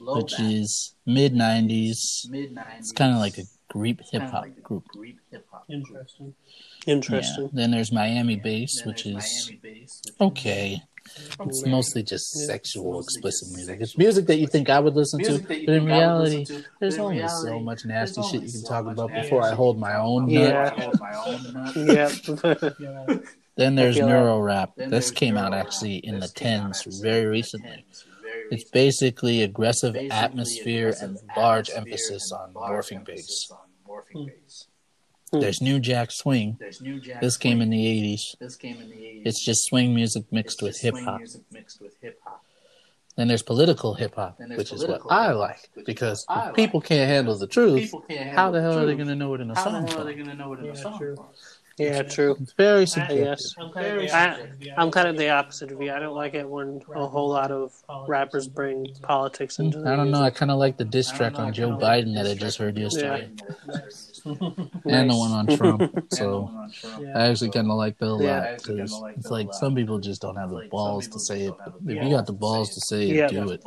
which 0.00 0.38
is 0.38 0.94
mid 1.04 1.34
90s. 1.34 2.26
It's 2.30 2.92
kind 2.92 3.12
of 3.12 3.18
like 3.18 3.38
a 3.38 3.42
Greek 3.68 4.00
hip 4.10 4.22
hop 4.22 4.46
group. 4.62 4.84
Greep 4.96 5.16
hip 5.30 5.46
hop. 5.50 5.64
Interesting. 5.68 6.34
Interesting. 6.86 7.44
Yeah. 7.44 7.50
Then 7.52 7.70
there's 7.72 7.92
Miami 7.92 8.36
Bass, 8.36 8.82
which 8.84 9.04
is 9.04 9.52
okay. 10.20 10.80
It's 11.40 11.64
mostly 11.66 12.02
just 12.02 12.30
sexual, 12.46 13.00
explicit 13.00 13.48
music. 13.54 13.80
It's 13.80 13.96
music 13.96 14.26
that 14.26 14.36
you 14.36 14.46
think 14.46 14.68
I 14.68 14.78
would 14.78 14.94
listen 14.94 15.22
to, 15.24 15.38
but 15.38 15.56
in 15.56 15.86
reality, 15.86 16.44
there's 16.80 16.98
only 16.98 17.26
so 17.28 17.58
much 17.60 17.84
nasty 17.84 18.22
shit 18.22 18.42
you 18.42 18.52
can 18.52 18.64
talk 18.64 18.86
about 18.86 19.10
before 19.12 19.42
I 19.42 19.54
hold 19.54 19.78
my 19.78 19.96
own 19.96 20.28
yeah. 20.28 20.90
nut. 21.54 21.76
Yeah. 21.76 23.18
yeah. 23.58 23.64
Then 23.64 23.74
there's 23.74 23.98
Neuro 23.98 24.38
Rap. 24.38 24.72
This 24.76 25.10
came 25.10 25.36
out 25.36 25.52
actually 25.52 25.96
in 25.96 26.20
the 26.20 26.28
tens 26.28 26.82
very 27.02 27.26
recently. 27.26 27.84
It's 28.50 28.64
basically 28.64 29.42
aggressive 29.42 29.96
atmosphere 30.10 30.94
and 31.00 31.18
large 31.36 31.70
emphasis 31.70 32.32
on 32.32 32.54
morphing 32.54 33.04
bass. 33.04 33.50
Hmm. 35.30 35.40
There's 35.40 35.60
New 35.60 35.78
Jack 35.78 36.10
Swing. 36.10 36.56
This 37.20 37.36
came 37.36 37.60
in 37.60 37.70
the 37.70 37.84
80s. 37.84 38.36
It's 39.24 39.44
just 39.44 39.64
swing 39.64 39.94
music 39.94 40.24
mixed 40.30 40.62
with 40.62 40.80
hip 40.80 40.94
hop. 40.96 41.20
Then 43.16 43.26
there's 43.26 43.42
political 43.42 43.94
hip 43.94 44.14
hop, 44.14 44.38
which 44.38 44.72
is 44.72 44.86
what 44.86 45.02
I 45.10 45.32
like 45.32 45.68
because 45.84 46.24
if 46.30 46.54
people 46.54 46.80
can't 46.80 47.10
handle 47.10 47.36
the 47.36 47.48
truth, 47.48 47.92
how 48.32 48.52
the 48.52 48.62
hell 48.62 48.78
are 48.78 48.86
they 48.86 48.94
going 48.94 49.08
to 49.08 49.16
know 49.16 49.34
it 49.34 49.40
in 49.40 49.50
a 49.50 49.56
song? 49.56 49.88
How 49.88 49.98
are 49.98 50.04
they 50.04 50.14
going 50.14 50.28
to 50.28 50.36
know 50.36 50.52
it 50.52 50.60
in 50.60 50.70
a 50.70 50.76
song? 50.76 51.16
Yeah, 51.78 52.02
true. 52.02 52.36
It's 52.40 52.52
very 52.52 52.86
subjective. 52.86 53.18
Yes. 53.18 53.54
I, 54.12 54.48
I'm 54.76 54.90
kind 54.90 55.08
of 55.08 55.16
the 55.16 55.30
opposite 55.30 55.70
of 55.70 55.80
you. 55.80 55.92
I 55.92 55.98
don't 55.98 56.14
like 56.14 56.34
it 56.34 56.48
when 56.48 56.82
a 56.94 57.06
whole 57.06 57.28
lot 57.28 57.50
of 57.50 57.72
rappers 58.06 58.48
bring 58.48 58.86
politics 59.02 59.56
hmm. 59.56 59.64
into. 59.64 59.80
It. 59.80 59.86
I 59.86 59.96
don't 59.96 60.10
know. 60.10 60.22
I 60.22 60.30
kind 60.30 60.50
of 60.50 60.58
like 60.58 60.76
the 60.76 60.84
diss 60.84 61.10
track 61.10 61.38
on 61.38 61.52
Joe 61.52 61.70
Biden 61.70 62.14
that 62.14 62.26
I 62.26 62.34
just 62.34 62.58
heard 62.58 62.76
yesterday. 62.76 63.30
Yeah. 63.66 63.80
and 64.24 65.10
the 65.10 65.16
one 65.16 65.30
on 65.30 65.46
Trump. 65.46 66.06
So 66.12 66.50
I 67.14 67.28
actually 67.28 67.50
kind 67.50 67.70
of 67.70 67.76
like 67.76 67.98
that 67.98 68.06
a 68.06 68.12
lot 68.12 68.58
because 68.58 69.02
it's 69.16 69.30
like 69.30 69.52
some 69.54 69.74
people 69.74 69.98
just 69.98 70.20
don't 70.20 70.36
have 70.36 70.50
the 70.50 70.68
balls 70.70 71.08
to 71.08 71.20
say 71.20 71.46
it. 71.46 71.54
But 71.58 71.74
if 71.86 72.02
you 72.02 72.10
got 72.10 72.26
the 72.26 72.32
balls 72.32 72.74
to 72.74 72.80
say 72.80 73.10
it, 73.10 73.30
do 73.30 73.50
it. 73.50 73.64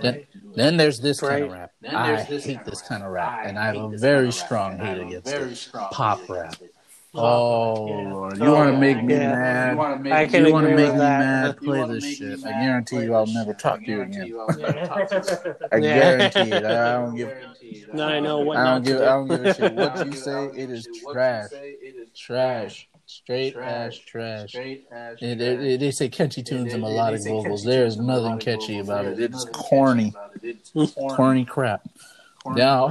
Then, 0.00 0.26
then 0.54 0.76
there's 0.76 1.00
this 1.00 1.20
kind 1.20 1.44
of 1.44 1.52
rap. 1.52 1.72
I 1.88 2.22
hate 2.22 2.64
this 2.64 2.82
kind 2.82 3.02
of 3.02 3.10
rap, 3.10 3.40
and 3.44 3.58
I 3.58 3.66
have 3.66 3.76
a 3.76 3.96
very 3.96 4.32
strong 4.32 4.78
hate 4.78 5.00
against. 5.00 5.72
Pop 5.72 6.28
rap. 6.28 6.54
Oh 7.14 7.86
Lord! 7.86 8.38
You 8.38 8.52
want 8.52 8.70
to 8.72 8.78
make 8.78 9.02
me 9.02 9.14
yeah. 9.14 9.32
mad? 9.32 9.70
You 9.72 9.78
want 9.78 9.96
to 9.96 10.10
make, 10.10 10.32
you 10.32 10.52
want 10.52 10.66
to 10.66 10.76
make 10.76 10.92
me 10.92 10.98
mad? 10.98 11.56
Play 11.56 11.86
this 11.86 12.16
shit. 12.16 12.44
I 12.44 12.50
guarantee 12.50 13.02
you, 13.02 13.14
I'll 13.14 13.26
never 13.26 13.54
talk 13.54 13.80
to 13.80 13.90
you 13.90 14.02
again. 14.02 14.34
I 15.72 15.80
guarantee 15.80 16.52
it. 16.52 16.64
I 16.64 16.92
don't 16.92 17.16
give. 17.16 17.32
No, 17.94 18.04
I 18.06 18.20
know 18.20 18.40
what. 18.40 18.58
I 18.58 18.74
don't 18.74 18.84
give. 18.84 19.00
I 19.00 19.04
don't 19.06 19.28
give 19.28 19.44
a 19.44 19.54
shit 19.54 19.74
what 19.74 20.06
you 20.06 20.12
say. 20.26 20.46
It 20.54 20.70
is 20.70 20.86
trash. 21.10 21.48
Trash. 22.14 22.88
Straight 23.06 23.56
ass 23.56 23.96
trash. 23.96 24.52
they 24.52 25.90
say 25.90 26.10
catchy 26.10 26.42
tunes 26.42 26.74
and 26.74 26.82
melodic 26.82 27.22
vocals. 27.24 27.64
There 27.64 27.86
is 27.86 27.96
nothing 27.96 28.38
catchy 28.38 28.80
about 28.80 29.06
it. 29.06 29.18
It's 29.18 29.46
corny. 29.46 30.12
Corny 31.16 31.46
crap. 31.46 31.88
Now, 32.54 32.90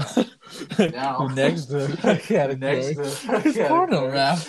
now 0.79 1.29
next 1.33 1.71
uh, 1.73 1.87
category 2.21 2.95
next, 2.95 3.27
uh, 3.29 3.41
is 3.43 3.57
porno 3.67 4.09
rap. 4.11 4.39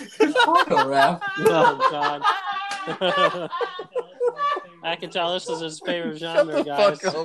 porno 0.45 0.87
rap. 0.87 1.21
Oh 1.39 1.87
God. 1.91 3.49
I 4.81 4.95
can 4.95 5.09
tell 5.09 5.33
this 5.33 5.49
is 5.49 5.59
his 5.59 5.81
favorite 5.85 6.17
genre, 6.17 6.63
guys. 6.63 6.99
There's 6.99 7.15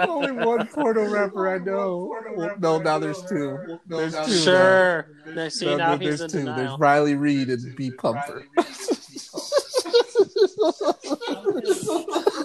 only 0.00 0.32
one 0.32 0.66
porno 0.68 1.08
rapper 1.08 1.48
I 1.48 1.58
know. 1.58 2.14
Well, 2.36 2.54
no, 2.58 2.78
now 2.78 2.98
there's 2.98 3.22
two. 3.22 3.78
There's 3.86 4.14
two. 4.26 4.32
Sure. 4.32 5.08
Now. 5.34 5.48
See, 5.48 5.66
no, 5.66 5.76
now 5.76 5.96
there's 5.96 6.20
two. 6.20 6.40
Denial. 6.40 6.56
There's 6.56 6.78
Riley 6.78 7.14
Reed 7.14 7.48
and 7.48 7.74
B 7.76 7.90
Pumper. 7.90 8.44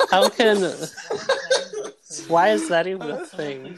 How 0.09 0.29
can 0.29 0.61
why 2.21 2.49
is 2.49 2.69
that 2.69 2.87
even 2.87 3.09
a 3.09 3.25
thing? 3.25 3.77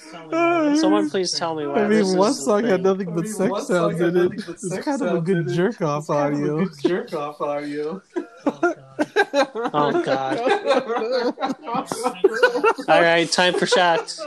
Someone 0.78 1.10
please 1.10 1.32
tell 1.32 1.56
me 1.56 1.68
why. 1.68 1.84
I 1.84 1.88
mean, 1.88 2.18
one 2.18 2.34
song 2.34 2.64
had 2.64 2.84
nothing 2.84 3.14
but 3.14 3.28
sex 3.28 3.68
sounds 3.68 4.00
in 4.00 4.18
it. 4.18 4.32
It's 4.48 4.78
kind 4.80 5.02
of 5.02 5.16
a 5.16 5.22
good 5.22 5.50
jerk 5.50 5.82
off 5.82 6.10
audio. 6.10 6.66
Jerk 6.82 7.14
off 7.14 7.42
audio. 7.42 8.02
Oh 8.46 10.02
god. 10.04 10.40
All 12.90 13.02
right, 13.02 13.32
time 13.32 13.54
for 13.54 13.66
shots. 13.66 14.22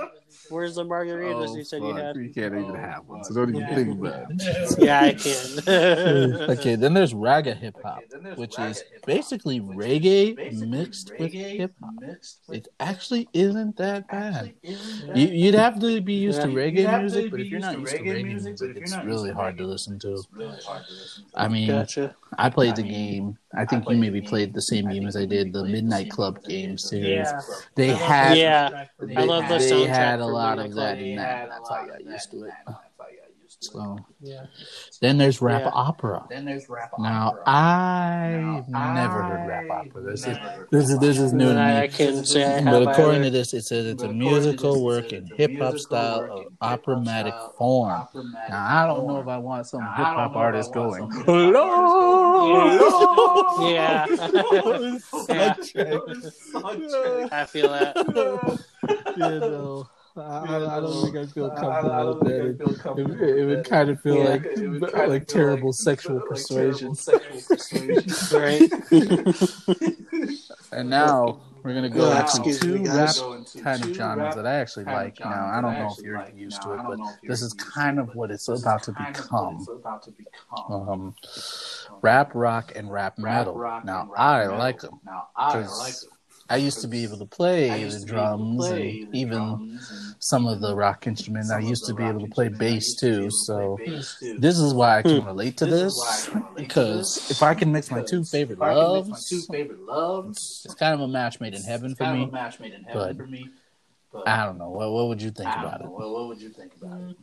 Where's 0.50 0.74
the 0.76 0.84
margaritas 0.84 1.48
oh, 1.48 1.56
you 1.56 1.64
said 1.64 1.80
fuck. 1.80 1.88
you 1.88 1.94
had? 1.96 2.16
You 2.16 2.32
can't 2.32 2.54
even 2.54 2.70
oh, 2.70 2.74
have 2.74 3.06
one, 3.06 3.24
so 3.24 3.34
don't 3.34 3.50
even 3.50 3.60
yeah. 3.60 3.74
think 3.74 3.98
about 3.98 4.26
it. 4.30 4.78
yeah, 4.78 5.00
I 5.00 5.14
can. 5.14 6.50
okay, 6.58 6.74
then 6.74 6.94
there's 6.94 7.12
ragga 7.12 7.56
hip 7.56 7.76
hop, 7.82 8.02
which 8.36 8.58
is 8.58 8.82
basically 9.06 9.60
reggae 9.60 10.52
mixed 10.66 11.12
with 11.18 11.32
hip 11.32 11.74
hop. 11.82 11.94
It 12.50 12.68
actually 12.80 13.28
isn't 13.32 13.76
that 13.76 14.08
bad. 14.08 14.54
You, 14.62 15.46
would 15.46 15.54
have 15.54 15.80
to 15.80 16.00
be 16.00 16.14
used 16.14 16.40
to 16.42 16.48
reggae 16.48 16.98
music, 17.00 17.30
but 17.30 17.40
if 17.40 17.48
you're 17.48 17.60
not 17.60 17.78
used 17.78 17.94
to 17.94 18.02
reggae 18.02 18.24
music, 18.24 18.56
it's 18.76 18.96
really 19.04 19.30
hard 19.30 19.58
to 19.58 19.66
listen 19.66 19.98
to. 20.00 20.22
I 21.34 21.48
mean, 21.48 21.86
I 22.36 22.50
played 22.50 22.76
the 22.76 22.82
game. 22.82 23.38
I 23.54 23.64
think 23.64 23.88
you 23.88 23.96
maybe 23.96 24.20
played 24.20 24.52
the 24.52 24.60
same 24.60 24.90
game 24.90 25.06
as 25.06 25.16
I 25.16 25.24
did, 25.24 25.52
the 25.52 25.64
Midnight 25.64 26.10
Club 26.10 26.42
game 26.44 26.76
series. 26.76 27.28
They 27.74 27.88
had, 27.88 28.36
yeah, 28.36 28.86
I 29.16 29.24
love 29.24 29.48
the 29.48 29.58
They 29.58 29.86
had 29.86 30.20
a 30.20 30.26
lot 30.26 30.58
of 30.58 30.74
that 30.74 30.98
in 30.98 31.16
that. 31.16 31.48
That's 31.48 31.68
how 31.68 31.76
I 31.76 31.86
got 31.86 32.04
used 32.04 32.30
to 32.32 32.44
it. 32.44 32.52
So 33.60 33.98
yeah. 34.20 34.46
Then 35.00 35.18
there's 35.18 35.42
rap 35.42 35.62
yeah. 35.64 35.70
opera. 35.74 36.24
Then 36.30 36.44
there's 36.44 36.68
rap 36.68 36.90
opera. 36.92 37.02
now, 37.02 37.28
opera. 37.28 37.42
I've 37.46 38.68
now, 38.68 38.94
never 38.94 39.22
heard 39.22 39.48
rap 39.48 39.64
opera. 39.70 40.02
This 40.02 40.26
is 40.26 40.38
this 40.70 40.90
is 40.90 40.98
this 41.00 41.18
is 41.18 41.32
new 41.32 41.48
to 41.48 41.54
me. 41.54 41.60
I 41.60 41.88
can 41.88 42.24
say 42.24 42.62
But 42.64 42.82
according 42.86 43.22
to 43.22 43.30
this, 43.30 43.52
it 43.54 43.62
says 43.62 43.86
it's 43.86 44.04
a 44.04 44.12
musical 44.12 44.84
work 44.84 45.12
in 45.12 45.26
hip 45.36 45.58
hop 45.58 45.78
style 45.78 46.30
of 46.30 46.44
operatic 46.60 47.34
form. 47.56 48.06
Now 48.48 48.82
I 48.82 48.86
don't 48.86 49.08
know 49.08 49.20
if 49.20 49.26
I 49.26 49.38
want 49.38 49.66
some 49.66 49.82
hip 49.82 50.06
hop 50.06 50.36
artist 50.36 50.72
going. 50.72 51.10
Hello. 51.10 52.58
Yeah. 53.68 54.06
yeah. 55.28 55.54
I 57.32 57.44
feel 57.44 57.70
that. 57.70 58.62
You 59.16 59.40
know. 59.40 59.88
I, 60.18 60.76
I, 60.76 60.80
don't 60.80 61.02
think 61.04 61.16
I 61.16 61.26
feel 61.26 61.50
comfortable 61.50 62.18
with 62.18 62.58
that. 62.58 62.98
It, 62.98 63.20
it, 63.22 63.38
it, 63.38 63.44
would 63.44 63.64
kind 63.64 63.90
of 63.90 64.00
feel 64.00 64.16
yeah, 64.16 64.28
like 64.28 64.46
like, 64.56 65.08
like 65.08 65.26
terrible 65.26 65.72
sexual 65.72 66.20
persuasion. 66.20 66.90
right. 68.32 68.72
and 70.72 70.90
now 70.90 71.40
we're 71.62 71.74
gonna 71.74 71.88
go 71.88 72.08
yeah, 72.08 72.28
into 72.36 72.58
two 72.58 72.84
rap 72.84 73.14
kind 73.62 73.84
of 73.84 73.94
genres 73.94 74.34
that 74.34 74.46
I 74.46 74.54
actually 74.54 74.84
like. 74.84 75.20
Now 75.20 75.50
I 75.52 75.60
don't 75.60 75.74
know 75.74 75.94
if 75.96 76.04
you're 76.04 76.28
used 76.34 76.62
to 76.62 76.72
it, 76.72 76.80
but 76.86 76.98
this 77.22 77.42
is 77.42 77.52
kind 77.54 77.98
of 77.98 78.14
what 78.14 78.30
it's 78.30 78.48
about 78.48 78.82
to 78.84 78.92
become. 78.92 79.66
Um, 80.68 81.14
rap 82.02 82.34
rock 82.34 82.72
and 82.76 82.90
rap 82.90 83.18
metal. 83.18 83.58
Now 83.84 84.10
I 84.16 84.46
like 84.46 84.80
them 84.80 85.00
because 85.36 86.08
I 86.08 86.17
used 86.56 86.80
to 86.80 86.88
be 86.88 87.04
able 87.04 87.18
to 87.18 87.26
play 87.26 87.84
the 87.84 88.04
drums 88.04 88.66
play 88.66 89.00
and 89.02 89.12
the 89.12 89.18
even 89.18 89.38
drums 89.38 90.14
some 90.20 90.46
of 90.46 90.60
the 90.60 90.74
rock 90.74 91.06
instruments. 91.06 91.50
I 91.50 91.60
used 91.60 91.84
to 91.86 91.94
be 91.94 92.04
able 92.04 92.20
to 92.20 92.26
play 92.26 92.48
bass 92.48 92.94
too. 92.94 93.30
So 93.30 93.78
this 93.84 94.58
is 94.58 94.74
why 94.74 94.98
I 94.98 95.02
can 95.02 95.24
relate 95.24 95.56
to 95.58 95.66
this 95.66 96.28
because 96.56 97.30
if 97.30 97.42
I 97.42 97.54
can 97.54 97.72
mix 97.72 97.90
my 97.90 98.02
two 98.02 98.24
favorite 98.24 98.58
loves, 98.58 99.34
it's 100.64 100.74
kind 100.74 100.94
of 100.94 101.00
a 101.00 101.08
match 101.08 101.40
made 101.40 101.54
in 101.54 101.62
heaven 101.62 101.94
for 101.94 102.12
me. 102.12 102.30
But 102.92 103.16
I 104.26 104.44
don't 104.44 104.58
know. 104.58 104.70
What, 104.70 104.90
what 104.90 105.08
would 105.08 105.22
you 105.22 105.30
think 105.30 105.54
about 105.54 105.80
it? 105.82 105.86
What 105.86 106.28
would 106.28 106.40
you 106.40 106.50
think 106.50 106.72
about 106.80 107.10
it? 107.10 107.16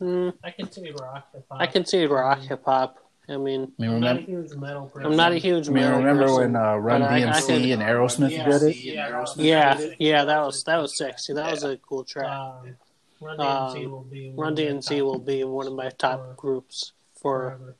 Mm, 0.00 0.32
I 0.44 0.50
can 0.52 0.70
see 0.70 0.90
rock 0.92 1.26
hip 1.32 1.44
hop. 1.50 1.60
I 1.60 1.66
can 1.66 1.84
see 1.84 2.06
rock 2.06 2.40
hip 2.40 2.64
hop. 2.64 2.98
I 3.30 3.36
mean, 3.36 3.72
I 3.78 3.82
mean 3.82 3.90
I'm 3.90 4.00
not 4.00 4.16
a 4.16 4.20
huge 4.20 4.54
metal 4.54 4.86
person. 4.86 5.10
I'm 5.10 5.16
not 5.16 5.32
a 5.32 5.38
huge 5.38 5.68
I 5.68 5.72
mean, 5.72 5.84
remember 5.84 6.24
person, 6.24 6.52
when 6.54 6.56
uh, 6.56 6.76
Run 6.76 7.02
DMC 7.02 7.26
I, 7.26 7.36
I 7.36 7.40
can, 7.42 7.70
and 7.72 7.82
Aerosmith 7.82 8.30
yeah, 8.30 8.48
did 8.48 8.62
it? 8.62 8.76
Yeah, 8.76 9.24
yeah, 9.36 9.94
yeah, 9.98 10.24
that 10.24 10.40
was 10.40 10.64
that 10.64 10.76
was 10.76 10.96
sexy. 10.96 11.34
That 11.34 11.46
yeah. 11.46 11.50
was 11.50 11.64
a 11.64 11.76
cool 11.76 12.04
track. 12.04 12.26
Um, 12.26 12.76
Run 13.20 13.38
DMC 13.38 13.84
um, 13.84 13.90
will 13.90 14.04
be 14.04 14.32
Run 14.34 14.56
DMC 14.56 15.02
will 15.02 15.18
be 15.18 15.44
one 15.44 15.66
of 15.66 15.74
my 15.74 15.90
top 15.90 16.36
groups 16.36 16.92
for 17.20 17.50
forever. 17.50 17.76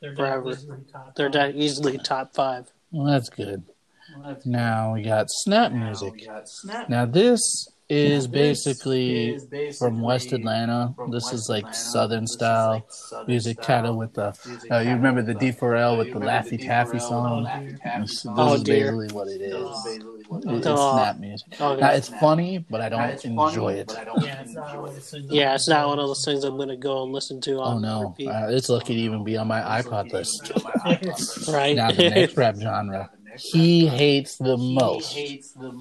They're, 0.00 0.16
forever. 0.16 0.58
They're 1.16 1.28
de- 1.28 1.56
easily 1.56 1.98
top 1.98 2.34
five. 2.34 2.72
Well, 2.90 3.06
that's 3.06 3.28
good. 3.28 3.64
Well, 4.16 4.28
that's 4.28 4.46
now 4.46 4.94
we 4.94 5.02
got 5.02 5.30
snap 5.30 5.72
music. 5.72 6.26
Got 6.26 6.48
snap. 6.48 6.88
now 6.88 7.04
this 7.04 7.68
is 7.88 8.26
basically, 8.26 9.34
is 9.34 9.44
basically 9.44 9.72
from 9.72 10.02
West 10.02 10.32
Atlanta. 10.32 10.92
From 10.96 11.10
this 11.10 11.24
West 11.24 11.34
is 11.34 11.48
like 11.48 11.64
Atlanta. 11.64 11.78
Southern 11.78 12.26
style 12.26 12.70
like 12.70 12.84
southern 12.88 13.26
music, 13.26 13.62
kind 13.62 13.86
of 13.86 13.96
with 13.96 14.14
the. 14.14 14.36
Uh, 14.70 14.78
you 14.78 14.90
remember 14.90 15.22
the 15.22 15.34
D4L 15.34 15.98
with 15.98 16.12
the 16.12 16.20
Laffy 16.20 16.60
Taffy 16.60 16.98
song? 16.98 17.44
This, 17.44 18.22
this 18.22 18.26
oh, 18.28 18.54
is 18.54 18.62
dear. 18.62 18.92
basically 18.92 19.14
what 19.14 19.28
it 19.28 19.40
is. 19.40 20.00
It's 20.28 20.66
snap 20.66 21.18
music. 21.20 21.48
Oh, 21.60 21.76
now, 21.76 21.90
it's 21.90 22.08
funny, 22.08 22.58
but 22.58 22.80
I 22.80 22.88
don't 22.88 23.24
enjoy 23.24 23.74
it. 23.74 23.92
Yeah, 25.28 25.54
it's 25.54 25.68
not 25.68 25.86
one 25.86 26.00
of 26.00 26.08
those 26.08 26.24
things 26.24 26.42
I'm 26.42 26.56
going 26.56 26.68
to 26.68 26.76
go 26.76 27.04
and 27.04 27.12
listen 27.12 27.40
to. 27.42 27.58
oh 27.60 27.78
no, 27.78 28.16
uh, 28.26 28.48
it's 28.50 28.68
lucky 28.68 28.94
to 28.94 29.00
even 29.00 29.22
be 29.22 29.36
on 29.36 29.46
my 29.46 29.60
iPod 29.82 30.12
list. 30.12 30.50
right 31.52 31.76
now, 31.76 31.92
the 31.92 32.10
next 32.10 32.36
rap 32.36 32.56
genre 32.56 33.10
he 33.38 33.86
hates 33.86 34.36
the 34.36 34.56
most 34.56 35.16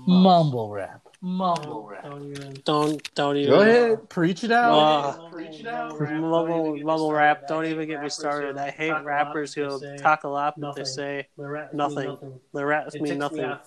mumble 0.08 0.70
rap. 0.70 1.05
Mumble 1.26 1.88
rap. 1.90 2.04
Don't 2.04 2.24
even. 2.30 2.54
Don't 2.66 3.14
don't 3.16 3.38
even. 3.38 3.50
Go 3.50 3.62
ahead, 3.62 4.10
preach 4.10 4.44
it 4.44 4.52
out. 4.52 4.78
Uh, 4.78 5.14
preach 5.32 5.60
it 5.60 5.66
out. 5.66 6.00
Mumble 6.00 6.78
mumble 6.78 7.12
rap. 7.12 7.48
Don't 7.48 7.66
even 7.66 7.88
get 7.88 8.00
me 8.00 8.10
started. 8.10 8.58
I 8.58 8.70
hate 8.70 9.02
rappers 9.02 9.52
who 9.56 9.84
talk 9.98 10.24
a 10.24 10.28
lot 10.28 10.60
but 10.60 10.76
they 10.76 10.84
say 10.84 11.28
nothing. 11.72 12.20
The 12.54 12.64
raps 12.64 13.00
mean 13.00 13.18
nothing. 13.18 13.58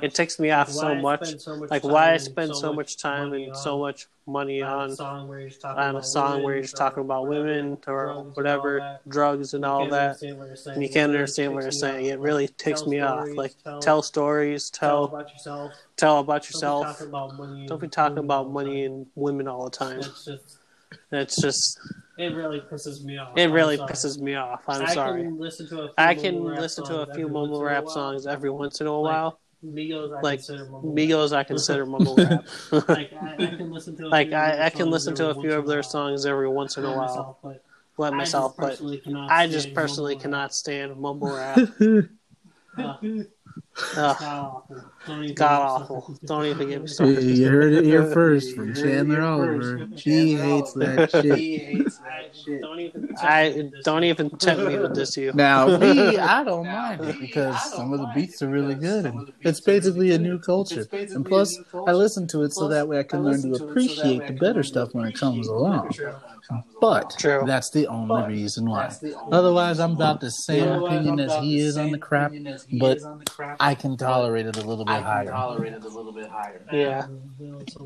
It 0.00 0.14
takes 0.14 0.38
me 0.38 0.50
off 0.52 0.70
so 0.70 0.94
much. 0.94 1.36
Like 1.70 1.82
why 1.82 2.12
I 2.12 2.18
spend 2.18 2.54
so 2.56 2.72
much 2.72 2.96
time 2.96 3.32
and 3.32 3.56
so 3.56 3.78
much 3.80 4.06
money 4.28 4.62
on 4.62 4.90
on 5.00 5.96
a 5.96 6.02
song 6.02 6.42
where 6.42 6.54
you're 6.54 6.62
just 6.62 6.76
talking 6.76 7.02
about 7.02 7.26
women 7.26 7.78
or 7.86 8.24
whatever, 8.34 8.98
drugs 9.08 9.54
and 9.54 9.64
all 9.64 9.88
that, 9.88 10.20
and 10.22 10.82
you 10.82 10.88
can't 10.88 11.10
understand 11.12 11.54
what 11.54 11.62
you're 11.62 11.72
saying. 11.72 12.06
It 12.06 12.18
really 12.18 12.48
takes 12.48 12.86
me 12.86 13.00
off. 13.00 13.28
Like 13.34 13.54
tell 13.80 14.02
stories, 14.02 14.70
tell 14.70 15.24
tell 15.96 16.18
about 16.20 16.46
yourself. 16.48 17.02
Don't 17.66 17.80
be 17.80 17.88
talking 17.88 18.18
about 18.18 18.50
money 18.50 18.84
and 18.84 19.06
women 19.14 19.48
all 19.48 19.64
the 19.64 19.70
time. 19.70 20.02
It's 21.12 21.40
just. 21.40 21.78
It 22.18 22.34
really 22.34 22.60
pisses 22.60 23.04
me 23.04 23.16
off. 23.16 23.36
It 23.36 23.46
really 23.46 23.76
pisses 23.78 24.18
me 24.18 24.34
off. 24.34 24.62
I'm 24.66 24.82
I 24.82 24.92
sorry. 24.92 25.22
Can 25.22 25.38
listen 25.38 25.68
to 25.68 25.82
a 25.82 25.86
few 25.86 25.94
I 25.96 26.14
can 26.14 26.44
listen 26.44 26.84
to 26.86 27.00
a 27.02 27.14
few 27.14 27.28
mumble 27.28 27.62
rap 27.62 27.88
songs 27.88 28.26
every 28.26 28.50
once 28.50 28.80
in 28.80 28.88
a 28.88 29.00
while. 29.00 29.38
Migos, 29.64 30.12
I 30.16 30.20
like 30.22 30.38
consider 30.38 30.64
mumble 30.66 30.94
Migos, 30.94 31.32
I 31.32 31.44
consider 31.44 31.86
mumble 31.92 32.16
rap. 32.16 32.46
like 32.88 33.12
I, 33.20 33.46
I, 33.46 33.50
can 33.56 33.70
listen 33.72 33.96
to 33.96 34.08
like 34.10 34.32
I, 34.32 34.66
I 34.66 34.70
can 34.70 34.90
listen 34.90 35.14
to 35.16 35.30
a 35.30 35.34
few 35.34 35.52
of 35.52 35.66
their 35.66 35.82
songs 35.82 36.26
every 36.26 36.48
once 36.48 36.76
in 36.76 36.84
a 36.84 36.92
while. 36.92 37.02
Myself, 37.02 37.36
let 37.98 38.14
myself, 38.14 38.56
but 38.56 38.80
I 39.28 39.46
just 39.46 39.74
personally 39.74 40.16
cannot 40.16 40.54
stand 40.54 40.96
mumble 40.98 41.28
rap. 41.34 41.58
uh, 42.78 42.92
Ah, 43.96 44.62
god 45.34 45.62
awful. 45.62 46.18
Don't 46.26 46.46
even 46.46 46.68
get 46.68 46.80
me 46.80 46.86
started. 46.88 47.22
You 47.24 47.48
heard 47.48 47.72
it 47.72 47.84
here 47.84 48.04
first 48.12 48.54
from 48.54 48.74
Chandler 48.74 49.22
Oliver. 49.22 49.88
He 49.94 50.36
hates 50.36 50.72
that 50.74 51.10
shit. 51.10 51.24
He 51.24 51.58
hates 51.58 51.98
that 51.98 52.34
shit. 52.34 52.62
Don't 52.62 52.80
even 52.80 53.08
I 53.20 53.72
don't 53.82 54.04
even 54.04 54.30
tempt 54.30 54.66
me 54.66 54.78
with 54.78 54.94
this 54.94 55.16
you. 55.16 55.32
Now 55.34 55.66
me, 55.78 56.18
I 56.18 56.44
don't 56.44 56.70
mind 56.70 57.04
it 57.04 57.18
because 57.18 57.62
some 57.62 57.92
of 57.92 58.00
the 58.00 58.06
beats 58.06 58.42
are 58.42 58.48
really 58.48 58.74
good 58.74 59.06
and 59.06 59.22
it's 59.44 59.60
basically 59.60 60.12
a 60.12 60.18
new 60.18 60.38
culture. 60.38 60.88
And 61.14 61.24
plus, 61.24 61.58
I 61.86 61.92
listen 61.92 62.26
to 62.28 62.42
it 62.42 62.52
so 62.52 62.68
that 62.68 62.88
way 62.88 62.98
I 62.98 63.02
can 63.04 63.22
learn 63.24 63.42
to 63.42 63.54
appreciate 63.54 64.26
the 64.26 64.32
better 64.32 64.62
stuff 64.62 64.90
when 64.92 65.04
it 65.06 65.14
comes 65.14 65.48
along. 65.48 65.98
But 66.80 67.14
True. 67.18 67.42
that's 67.46 67.70
the 67.70 67.86
only 67.88 68.26
reason 68.26 68.68
why. 68.68 68.92
Otherwise, 69.30 69.80
I'm 69.80 69.92
about 69.92 70.20
the 70.20 70.30
same 70.30 70.68
opinion 70.68 71.20
as 71.20 71.34
he 71.36 71.58
is 71.58 71.76
on 71.76 71.90
the 71.90 71.98
crap, 71.98 72.32
but 72.78 72.98
I 73.60 73.74
can 73.74 73.96
tolerate 73.96 74.46
it 74.46 74.56
a 74.56 74.62
little 74.62 74.84
bit 74.84 75.02
higher. 75.02 75.20
I 75.20 75.24
can 75.24 75.32
Tolerate 75.32 75.72
it 75.74 75.84
a 75.84 75.88
little 75.88 76.12
bit 76.12 76.28
higher. 76.28 76.64
Yeah, 76.72 77.06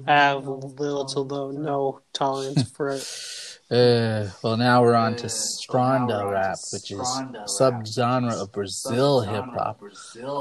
I 0.07 0.13
have 0.13 0.47
little 0.47 1.05
to 1.07 1.21
low 1.21 1.51
no 1.51 2.01
tolerance 2.13 2.71
for 2.71 2.91
it. 2.91 3.39
Uh, 3.71 4.29
well, 4.43 4.59
now 4.59 4.83
we're 4.83 4.95
on 4.95 5.17
to 5.17 5.29
Stronda 5.29 6.31
rap, 6.31 6.59
which 6.75 6.91
is 6.91 7.23
subgenre 7.59 8.35
of 8.35 8.53
Brazil 8.53 9.23
hip 9.23 9.47
hop, 9.55 9.81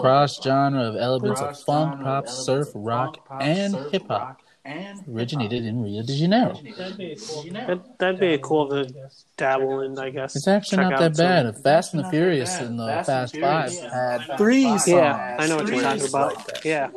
cross 0.02 0.38
genre 0.44 0.82
of 0.82 0.98
elements 0.98 1.40
of 1.40 1.58
funk, 1.62 2.04
pop, 2.04 2.28
surf, 2.28 2.68
rock, 2.76 3.26
and 3.40 3.74
hip 3.90 4.06
hop 4.10 4.41
originated 4.66 5.66
in 5.66 5.82
Rio 5.84 6.04
de 6.04 6.14
Janeiro. 6.14 6.54
That'd 6.78 6.98
be 6.98 7.18
cool. 7.20 7.46
That'd 7.98 8.20
be 8.20 8.38
cool 8.42 8.70
to 8.70 8.94
dabble 9.38 9.82
in, 9.82 9.98
I 9.98 10.10
guess. 10.10 10.36
It's 10.36 10.48
actually 10.48 10.84
not 10.84 11.00
that 11.00 11.18
bad. 11.18 11.58
Fast 11.64 11.94
and 11.94 12.04
the 12.04 12.10
Furious 12.10 12.60
and 12.60 12.80
the 12.80 13.04
Fast 13.06 13.38
Five 13.38 13.74
had 13.74 14.38
three 14.38 14.64
songs. 14.64 14.88
Yeah, 14.88 15.38
I 15.40 15.48
know 15.48 15.58
what 15.58 15.68
you're 15.68 15.82
talking 15.82 16.08
about. 16.08 16.36
Like 16.48 16.66
yeah, 16.66 16.90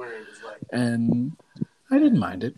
and 0.71 1.33
I 1.91 1.99
didn't 1.99 2.19
mind 2.19 2.45
it. 2.45 2.55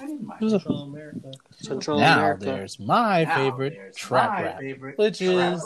I 0.00 0.06
didn't 0.06 0.24
mind 0.24 0.42
it. 0.42 0.50
Central 0.50 0.82
America. 0.82 1.32
Central 1.60 1.98
now 1.98 2.18
America. 2.18 2.44
there's 2.44 2.78
my 2.78 3.24
favorite 3.24 3.74
there's 3.74 3.96
trap 3.96 4.30
my 4.30 4.42
rap, 4.44 4.60
favorite 4.60 4.98
which 4.98 5.20
is 5.20 5.60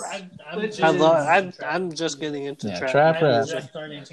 I 0.83 0.91
love. 0.91 1.27
I'm, 1.27 1.53
I'm 1.67 1.93
just 1.93 2.19
getting 2.19 2.45
into 2.45 2.69
yeah, 2.69 2.79
trap, 2.79 3.19
trap 3.19 3.23
rap. 3.23 3.49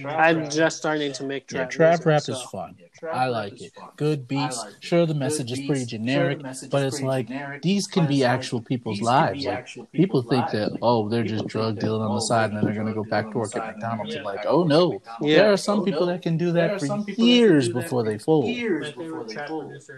I'm 0.05 0.49
just 0.49 0.77
starting 0.77 1.13
to 1.13 1.23
make 1.23 1.47
trap. 1.47 1.71
Yeah, 1.71 1.77
trap 1.77 2.05
rap 2.05 2.21
so. 2.23 2.33
is 2.33 2.41
fun. 2.43 2.75
I 3.13 3.27
like 3.27 3.61
it. 3.61 3.71
Good 3.95 4.27
beats. 4.27 4.61
Sure, 4.81 5.05
the 5.05 5.13
message 5.13 5.51
is 5.51 5.61
pretty 5.65 5.85
generic, 5.85 6.41
but 6.69 6.83
it's 6.83 7.01
like 7.01 7.61
these 7.61 7.87
can 7.87 8.07
be 8.07 8.23
actual 8.23 8.61
people's 8.61 9.01
lives. 9.01 9.45
Like 9.45 9.67
people 9.93 10.21
think 10.21 10.51
that 10.51 10.77
oh, 10.81 11.07
they're 11.07 11.23
just 11.23 11.47
drug 11.47 11.79
dealing 11.79 12.01
on 12.01 12.09
the 12.09 12.21
oh, 12.21 12.27
side 12.27 12.49
and 12.49 12.57
then 12.57 12.65
they're 12.65 12.75
gonna 12.75 12.93
go 12.93 13.03
back 13.03 13.31
to 13.31 13.37
work 13.37 13.55
at 13.55 13.65
McDonald's. 13.65 14.15
And 14.15 14.25
like, 14.25 14.45
oh 14.45 14.63
no, 14.63 15.01
there 15.21 15.49
are 15.49 15.53
oh, 15.53 15.55
some 15.55 15.85
people 15.85 16.05
that 16.07 16.21
can 16.21 16.37
do 16.37 16.51
that 16.53 16.79
for 16.79 17.05
years 17.21 17.69
before 17.69 18.03
they 18.03 18.17
fold. 18.17 18.53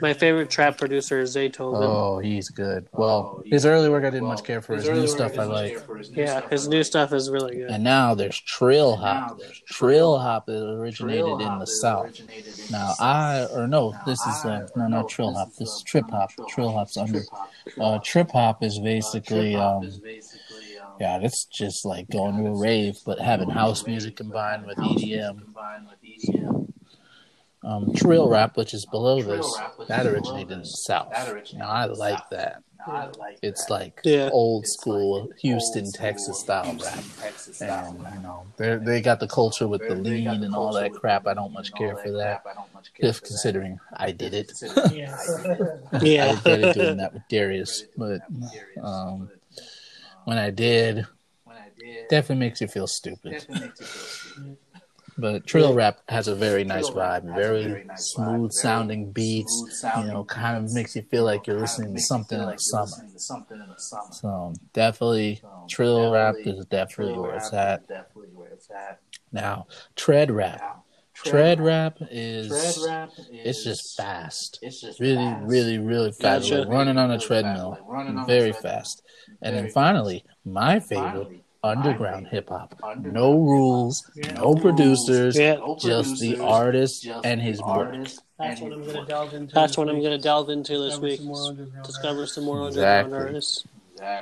My 0.02 0.14
favorite 0.14 0.50
trap 0.50 0.78
producer 0.78 1.20
is 1.20 1.36
Zaytoven. 1.72 1.84
Oh, 1.84 2.20
he's 2.20 2.50
good. 2.50 2.88
Well, 2.94 3.44
his 3.46 3.66
early 3.66 3.90
work 3.90 4.04
I 4.04 4.10
didn't 4.10 4.28
much 4.28 4.44
care 4.44 4.62
for. 4.62 4.76
His 4.76 4.90
new 4.90 5.08
stuff 5.08 5.38
I 5.38 5.44
like. 5.44 5.78
Yeah, 6.12 6.48
his 6.50 6.68
new 6.68 6.84
stuff 6.84 7.14
is 7.14 7.30
really 7.30 7.58
good. 7.58 7.70
And 7.70 7.84
now 7.84 8.14
there's 8.14 8.40
Trill 8.40 8.96
Hop. 8.98 9.40
Trill 9.68 10.20
Hop 10.20 10.48
originated 10.50 11.42
in 11.42 11.60
the 11.60 11.68
South. 11.68 12.20
Now 12.72 12.94
I 13.00 13.48
or 13.54 13.68
no, 13.68 13.94
this 14.06 14.20
is 14.26 14.46
uh, 14.46 14.68
no, 14.76 14.88
not 14.88 15.10
trill 15.10 15.34
hop. 15.34 15.50
This 15.58 15.70
is 15.70 15.84
trip 15.84 16.10
hop. 16.10 16.32
Trill 16.50 16.72
hop's 16.72 16.98
under. 16.98 17.22
Uh, 17.80 18.00
trip 18.04 18.32
hop 18.32 18.64
is 18.64 18.80
basically. 18.80 19.56
Um, 19.56 19.92
yeah, 21.00 21.20
it's 21.20 21.46
just 21.46 21.84
like 21.84 22.10
going 22.12 22.38
to 22.38 22.50
a 22.52 22.56
rave, 22.56 23.00
but 23.06 23.20
having 23.20 23.50
house 23.50 23.88
music 23.88 24.18
combined 24.18 24.68
with 24.68 24.78
EDM. 24.78 25.42
Um, 27.64 27.94
trill 27.94 28.28
rap, 28.28 28.58
which 28.58 28.74
is 28.74 28.86
below 28.88 29.22
this, 29.22 29.62
that 29.88 30.08
originated 30.08 30.52
in 30.52 30.60
the 30.60 30.66
South. 30.66 31.14
Now 31.54 31.70
I 31.70 31.86
like 31.86 32.28
that. 32.32 32.64
It's 33.42 33.70
like 33.70 34.02
yeah. 34.04 34.30
old 34.32 34.66
school 34.66 35.32
Houston, 35.42 35.92
Texas 35.92 36.40
style 36.40 36.76
rap, 36.84 37.04
and 37.62 38.00
you 38.16 38.22
know 38.22 38.46
they 38.58 38.76
they 38.78 39.02
got 39.02 39.20
the 39.20 39.28
culture 39.28 39.68
with 39.68 39.88
the 39.88 39.96
lean 39.96 40.28
and 40.28 40.56
all 40.56 40.74
that 40.74 40.94
crap. 40.94 41.28
I 41.28 41.34
don't 41.34 41.54
much 41.54 41.74
care 41.74 41.96
for 41.98 42.12
that, 42.14 42.44
if 42.98 43.22
considering 43.22 43.80
I 43.96 44.12
did 44.12 44.34
it. 44.34 44.52
yeah, 44.92 46.26
I 46.26 46.34
regretted 46.34 46.74
doing 46.74 46.98
that 46.98 47.14
with 47.14 47.24
Darius, 47.30 47.84
but 47.96 48.22
um, 48.82 49.30
when 50.24 50.38
I 50.38 50.50
did, 50.50 51.06
definitely 52.10 52.48
makes 52.48 52.62
you 52.62 52.68
feel 52.68 52.88
stupid. 52.88 53.46
But 55.22 55.46
Trill 55.46 55.74
Rap 55.74 56.00
has 56.10 56.28
a 56.28 56.36
very 56.36 56.64
nice 56.64 56.90
vibe, 56.90 57.34
very, 57.36 57.64
very 57.64 57.86
nice 57.86 58.14
smooth 58.14 58.52
vibe, 58.52 58.54
sounding 58.54 59.12
beats. 59.12 59.64
Sounding 59.82 60.08
you 60.08 60.14
know, 60.14 60.24
kind 60.26 60.58
of 60.58 60.74
makes 60.74 60.96
you 60.96 61.04
feel 61.04 61.24
like 61.24 61.48
you're 61.48 61.60
listening 61.60 61.94
to 61.96 62.02
something 62.02 62.40
in 62.40 62.46
the 62.48 62.58
summer. 62.58 63.06
So 64.12 64.54
definitely, 64.74 65.42
Trill 65.70 66.12
Rap 66.12 66.36
is 66.46 66.66
definitely 66.66 67.20
where 67.20 67.36
it's 67.36 67.54
at. 67.54 67.86
Now, 69.32 69.68
Tread 69.96 70.32
Rap. 70.32 70.64
Tread 71.14 71.60
rap 71.62 71.98
is 72.10 72.48
tread 72.50 72.88
rap 72.88 73.12
is 73.20 73.42
it's 73.46 73.64
just 73.64 73.96
fast. 73.96 74.58
It's 74.64 74.82
just 74.82 75.00
really, 75.00 75.34
fast. 75.34 75.44
really, 75.46 75.78
really 75.78 76.12
fast. 76.12 76.50
Gotcha. 76.50 76.60
Like 76.62 76.70
running 76.70 76.98
on 76.98 77.12
a 77.12 77.20
treadmill, 77.20 77.78
like 77.88 78.26
very 78.26 78.54
fast. 78.54 79.04
And 79.42 79.56
then 79.56 79.70
finally, 79.70 80.26
my 80.46 80.80
favorite 80.80 81.30
underground 81.64 82.28
hip 82.28 82.50
hop. 82.50 82.76
No 83.00 83.34
rules, 83.34 84.10
no 84.36 84.56
producers, 84.56 85.38
yeah. 85.38 85.58
just 85.80 86.20
the 86.20 86.40
artist 86.40 87.08
and 87.24 87.42
his 87.42 87.62
work. 87.62 88.08
That's 88.40 88.62
what 88.62 88.74
I'm 88.74 88.84
going 88.84 88.96
to 88.96 89.06
delve 89.06 89.34
into. 89.34 89.54
That's 89.54 89.78
what 89.78 89.90
I'm 89.90 90.00
going 90.00 90.18
to 90.18 90.18
delve 90.18 90.50
into 90.50 90.78
this 90.80 90.98
week. 90.98 91.22
Discover 91.84 92.28
some 92.28 92.46
more 92.46 92.64
underground 92.64 93.14
artists. 93.14 93.66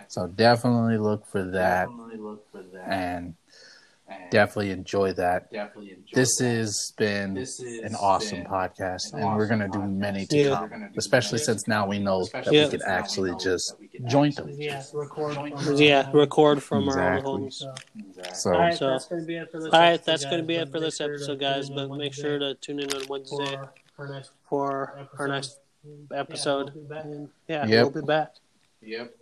So 0.10 0.28
definitely 0.28 0.98
look 0.98 1.26
for 1.28 1.44
that. 1.44 1.88
And 2.86 3.36
definitely 4.32 4.72
enjoy 4.72 5.14
that. 5.14 5.52
Definitely 5.52 5.92
enjoy 5.92 6.12
this 6.14 6.38
that. 6.38 6.46
has 6.46 6.94
been 6.98 7.34
this 7.34 7.60
an 7.60 7.96
awesome 7.96 8.44
podcast, 8.44 9.14
an 9.14 9.20
and 9.20 9.26
awesome 9.26 9.38
we're 9.38 9.48
going 9.48 9.60
to 9.60 9.68
do 9.68 9.80
many 9.80 10.26
to 10.28 10.38
yeah. 10.38 10.68
come, 10.68 10.90
especially 10.98 11.40
since 11.40 11.68
now 11.68 11.88
we 11.88 12.00
know 12.00 12.26
that 12.34 12.52
yeah. 12.52 12.66
we 12.66 12.72
can 12.72 12.82
actually 12.84 13.34
just 13.42 13.76
join 14.08 14.32
them. 14.32 14.50
Yeah, 14.58 14.84
record. 14.94 15.36
From 15.36 15.76
yeah, 15.76 16.10
record 16.14 16.64
from 16.64 16.86
exactly. 16.86 17.04
our 17.04 17.18
own 17.18 17.42
homes. 17.42 17.66
So, 18.34 18.54
all 18.54 18.60
right, 18.60 18.78
so, 18.78 18.90
that's 18.90 19.08
going 19.08 19.22
to 19.22 19.28
be 19.28 19.36
it 19.36 19.52
for 19.52 19.60
this. 19.60 19.74
All 19.74 19.80
right, 19.80 20.04
that's 20.04 20.26
going 20.26 20.40
to 20.40 20.44
be 20.44 20.56
it 20.56 20.72
for 20.72 20.80
this 20.80 21.02
episode, 21.02 21.40
guys. 21.40 21.70
But 21.70 21.90
make 21.92 22.14
sure 22.14 22.40
to 22.40 22.56
tune 22.56 22.80
in 22.80 22.94
on 22.94 23.04
Wednesday 23.10 23.58
for 24.48 25.08
our 25.18 25.28
next 25.28 25.60
episode. 26.14 26.72
Yeah, 27.48 27.66
yep. 27.66 27.70
we'll 27.70 28.02
be 28.02 28.06
back. 28.06 28.36
Yep. 28.82 29.14